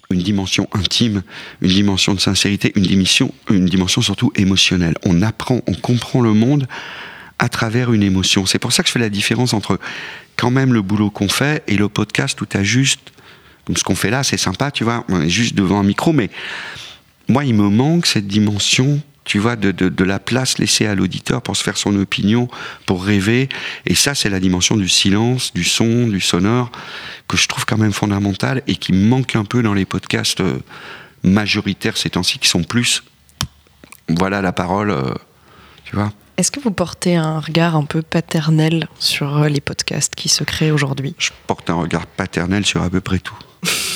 [0.10, 1.24] une dimension intime,
[1.62, 4.96] une dimension de sincérité, une dimension, une dimension surtout émotionnelle.
[5.06, 6.68] On apprend, on comprend le monde
[7.40, 8.46] à travers une émotion.
[8.46, 9.80] C'est pour ça que je fais la différence entre
[10.38, 13.12] quand même le boulot qu'on fait et le podcast tu as juste,
[13.66, 16.14] comme ce qu'on fait là, c'est sympa, tu vois, on est juste devant un micro,
[16.14, 16.30] mais
[17.28, 20.96] moi, il me manque cette dimension, tu vois, de, de, de la place laissée à
[20.96, 22.48] l'auditeur pour se faire son opinion,
[22.86, 23.50] pour rêver.
[23.86, 26.72] Et ça, c'est la dimension du silence, du son, du sonore,
[27.28, 30.60] que je trouve quand même fondamentale et qui manque un peu dans les podcasts euh,
[31.24, 33.04] majoritaires ces temps-ci, qui sont plus,
[34.10, 35.14] voilà la parole, euh,
[35.86, 36.12] tu vois.
[36.36, 40.44] Est-ce que vous portez un regard un peu paternel sur euh, les podcasts qui se
[40.44, 41.16] créent aujourd'hui?
[41.20, 43.38] Je porte un regard paternel sur à peu près tout.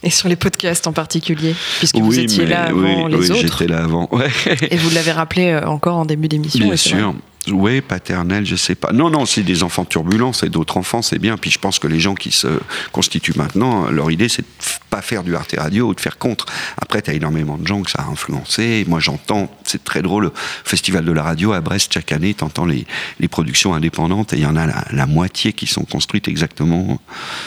[0.02, 3.58] Et sur les podcasts en particulier Puisque vous étiez là avant oui, les oui, autres.
[3.58, 4.08] J'étais là avant.
[4.12, 4.30] Ouais.
[4.70, 6.64] Et vous l'avez rappelé euh, encore en début d'émission.
[6.64, 6.96] Bien sûr.
[6.96, 7.14] vrai.
[7.48, 8.92] Oui, paternel, je sais pas.
[8.92, 11.38] Non, non, c'est des enfants turbulents, c'est d'autres enfants, c'est bien.
[11.38, 12.48] Puis je pense que les gens qui se
[12.92, 14.46] constituent maintenant, leur idée, c'est de
[14.90, 16.44] pas faire du Arte Radio ou de faire contre.
[16.80, 18.84] Après, tu as énormément de gens que ça a influencé.
[18.88, 20.32] Moi, j'entends, c'est très drôle, le
[20.64, 22.86] Festival de la radio à Brest, chaque année, tu entends les,
[23.20, 27.00] les productions indépendantes et il y en a la, moitié qui sont construites exactement.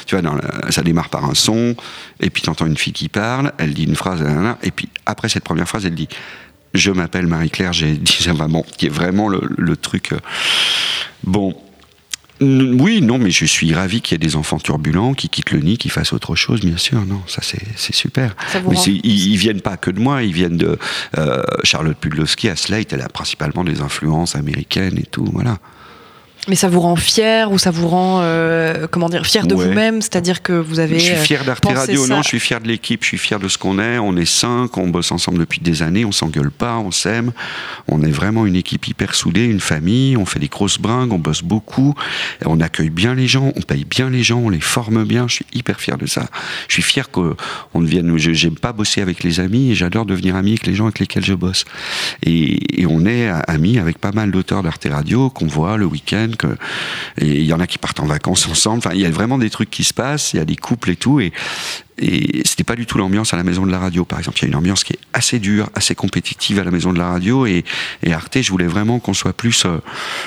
[0.08, 1.76] Tu vois, ça démarre par un son,
[2.20, 4.24] et puis tu entends une fille qui parle, elle dit une phrase,
[4.64, 6.10] et puis après cette première phrase, elle dit
[6.74, 10.12] je m'appelle Marie-Claire, j'ai dit ça va, bon, qui est vraiment le, le truc.
[10.14, 10.18] euh,
[11.24, 11.56] Bon.
[12.42, 15.60] Oui, non, mais je suis ravi qu'il y ait des enfants turbulents qui quittent le
[15.60, 17.06] nid, qui fassent autre chose, bien sûr.
[17.06, 18.36] Non, ça c'est super.
[18.52, 20.78] Ça Mais rend- c'est- ils, ils viennent pas que de moi, ils viennent de
[21.18, 22.92] euh, Charlotte Pudlowski à Slate.
[22.92, 25.60] Elle a principalement des influences américaines et tout, voilà.
[26.50, 29.66] Mais ça vous rend fier ou ça vous rend, euh, comment dire, fier de Ouais.
[29.68, 30.02] vous-même?
[30.02, 31.00] C'est-à-dire que vous avez.
[31.00, 33.08] Je suis euh, fier d'Arte pensé Radio, ça- non, je suis fier de l'équipe, je
[33.08, 33.98] suis fier de ce qu'on est.
[33.98, 37.32] On est cinq, on bosse ensemble depuis des années, on s'engueule pas, on s'aime.
[37.88, 40.18] On est vraiment une équipe hyper soudée, une famille.
[40.18, 41.94] On fait des grosses bringues, on bosse beaucoup,
[42.46, 45.28] on accueille bien les gens, on paye bien les gens, on les forme bien.
[45.30, 46.26] Je suis hyper fier de ça.
[46.68, 47.36] Je suis fier qu'on
[47.82, 48.18] devienne.
[48.18, 51.00] je- J'aime pas bosser avec les amis et j'adore devenir ami avec les gens avec
[51.00, 51.64] lesquels je bosse.
[52.24, 56.28] Et, et on est amis avec pas mal d'auteurs d'Arte Radio qu'on voit le week-end.
[57.20, 58.84] Et il y en a qui partent en vacances ensemble.
[58.94, 60.34] Il y a vraiment des trucs qui se passent.
[60.34, 61.20] Il y a des couples et tout.
[61.20, 61.32] Et,
[62.00, 64.40] et c'était pas du tout l'ambiance à la maison de la radio, par exemple.
[64.40, 66.98] Il y a une ambiance qui est assez dure, assez compétitive à la maison de
[66.98, 67.46] la radio.
[67.46, 67.64] Et,
[68.12, 69.66] Arte, je voulais vraiment qu'on soit plus.
[69.66, 69.78] euh,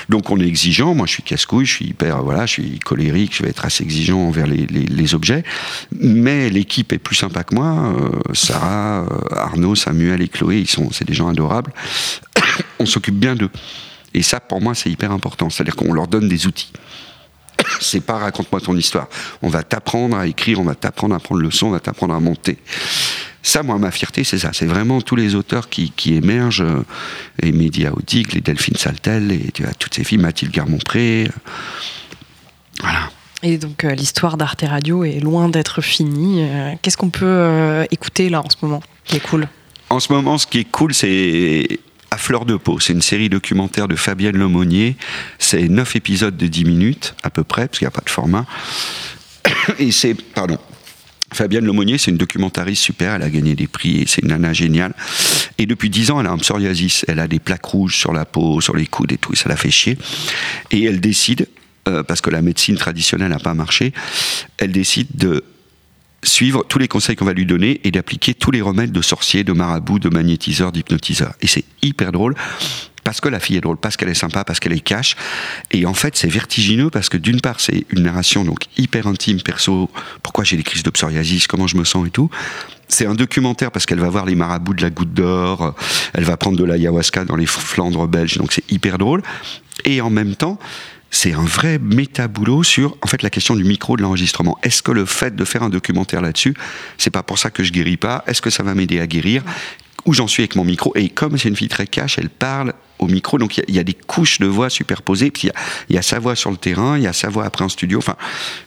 [0.09, 0.95] donc on est exigeant.
[0.95, 2.23] Moi, je suis casse-couille, je suis hyper.
[2.23, 5.45] Voilà, je suis colérique, je vais être assez exigeant envers les, objets.
[6.01, 7.95] Mais l'équipe est plus sympa que moi.
[7.95, 11.73] Euh, Sarah, euh, Arnaud, Samuel et Chloé, ils sont, c'est des gens adorables.
[12.79, 13.51] on s'occupe bien d'eux.
[14.15, 15.51] Et ça, pour moi, c'est hyper important.
[15.51, 16.73] C'est-à-dire qu'on leur donne des outils.
[17.81, 19.09] C'est pas raconte-moi ton histoire.
[19.43, 22.15] On va t'apprendre à écrire, on va t'apprendre à prendre le son, on va t'apprendre
[22.15, 22.59] à monter.
[23.43, 24.51] Ça, moi, ma fierté, c'est ça.
[24.53, 26.63] C'est vraiment tous les auteurs qui, qui émergent.
[26.63, 26.83] euh,
[27.43, 31.25] Et Média Audic, les Delphine Saltel, et tu as toutes ces filles, Mathilde Garmont-Pré.
[31.29, 31.31] euh,
[32.81, 33.11] Voilà.
[33.43, 36.43] Et donc euh, l'histoire d'Arte Radio est loin d'être finie.
[36.43, 39.47] Euh, Qu'est-ce qu'on peut euh, écouter là en ce moment qui est cool?
[39.91, 41.79] En ce moment, ce qui est cool, c'est
[42.11, 42.79] À fleur de peau.
[42.81, 44.97] C'est une série documentaire de Fabienne Lemonnier.
[45.39, 48.11] C'est 9 épisodes de 10 minutes, à peu près, parce qu'il n'y a pas de
[48.11, 48.47] format.
[49.79, 50.15] Et c'est.
[50.15, 50.59] Pardon.
[51.33, 54.95] Fabienne Lemonnier, c'est une documentariste super, elle a gagné des prix, c'est une nana géniale.
[55.59, 58.25] Et depuis 10 ans, elle a un psoriasis, elle a des plaques rouges sur la
[58.25, 59.99] peau, sur les coudes et tout, et ça la fait chier.
[60.71, 61.49] Et elle décide,
[61.89, 63.93] euh, parce que la médecine traditionnelle n'a pas marché,
[64.59, 65.43] elle décide de
[66.23, 69.45] suivre tous les conseils qu'on va lui donner et d'appliquer tous les remèdes de sorciers,
[69.45, 71.35] de marabouts, de magnétiseurs, d'hypnotiseurs.
[71.41, 72.35] Et c'est hyper drôle
[73.07, 75.15] parce que la fille est drôle, parce qu'elle est sympa, parce qu'elle est cash.
[75.71, 79.41] Et en fait, c'est vertigineux parce que d'une part, c'est une narration donc hyper intime,
[79.41, 79.89] perso,
[80.25, 82.31] pourquoi j'ai des crises de psoriasis, comment je me sens et tout.
[82.89, 85.77] C'est un documentaire parce qu'elle va voir les marabouts de la goutte d'or,
[86.15, 89.23] elle va prendre de l'ayahuasca dans les Flandres belges, donc c'est hyper drôle.
[89.85, 90.59] Et en même temps,
[91.11, 94.59] c'est un vrai méta-boulot sur en fait la question du micro de l'enregistrement.
[94.63, 96.55] Est-ce que le fait de faire un documentaire là-dessus,
[96.99, 98.23] c'est pas pour ça que je guéris pas?
[98.27, 99.43] Est-ce que ça va m'aider à guérir?
[100.05, 100.93] Où j'en suis avec mon micro?
[100.95, 103.85] Et comme c'est une fille très cash, elle parle au micro, donc il y a-
[103.85, 105.33] des couches de voix superposées.
[105.43, 107.69] Il y a- sa voix sur le terrain, il y a sa voix après en
[107.69, 107.99] studio.
[107.99, 108.17] Enfin,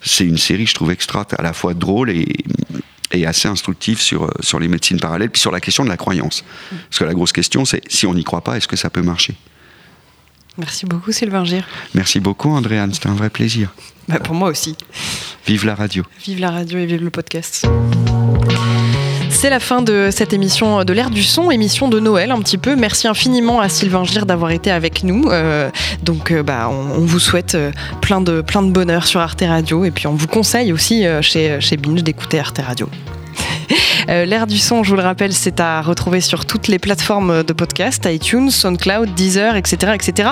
[0.01, 4.59] c'est une série je trouve extra, à la fois drôle et assez instructive sur, sur
[4.59, 6.43] les médecines parallèles, puis sur la question de la croyance.
[6.89, 9.01] Parce que la grosse question, c'est si on n'y croit pas, est-ce que ça peut
[9.01, 9.35] marcher?
[10.59, 11.63] Merci beaucoup Sylvain Gir.
[11.93, 13.69] Merci beaucoup Andréane, c'était un vrai plaisir.
[14.07, 14.75] Bah, pour moi aussi.
[15.45, 16.03] Vive la radio.
[16.25, 17.67] Vive la radio et vive le podcast.
[19.29, 22.57] C'est la fin de cette émission de l'ère du son, émission de Noël un petit
[22.57, 22.75] peu.
[22.75, 25.29] Merci infiniment à Sylvain Gir d'avoir été avec nous.
[25.29, 25.69] Euh,
[26.03, 29.43] donc euh, bah, on, on vous souhaite euh, plein de, plein de bonheur sur Arte
[29.47, 32.89] Radio et puis on vous conseille aussi euh, chez, chez Binge d'écouter Arte Radio.
[34.09, 37.43] Euh, L'air du son, je vous le rappelle, c'est à retrouver sur toutes les plateformes
[37.43, 39.93] de podcast, iTunes, SoundCloud, Deezer, etc.
[39.93, 40.29] etc.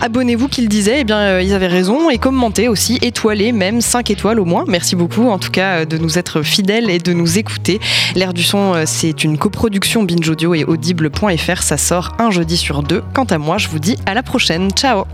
[0.00, 4.10] Abonnez-vous qu'ils disaient, eh bien, euh, ils avaient raison, et commentez aussi, étoilez, même 5
[4.10, 4.64] étoiles au moins.
[4.66, 7.80] Merci beaucoup, en tout cas, euh, de nous être fidèles et de nous écouter.
[8.16, 11.62] L'air du son, c'est une coproduction Binge Audio et Audible.fr.
[11.62, 13.02] Ça sort un jeudi sur deux.
[13.14, 14.70] Quant à moi, je vous dis à la prochaine.
[14.72, 15.04] Ciao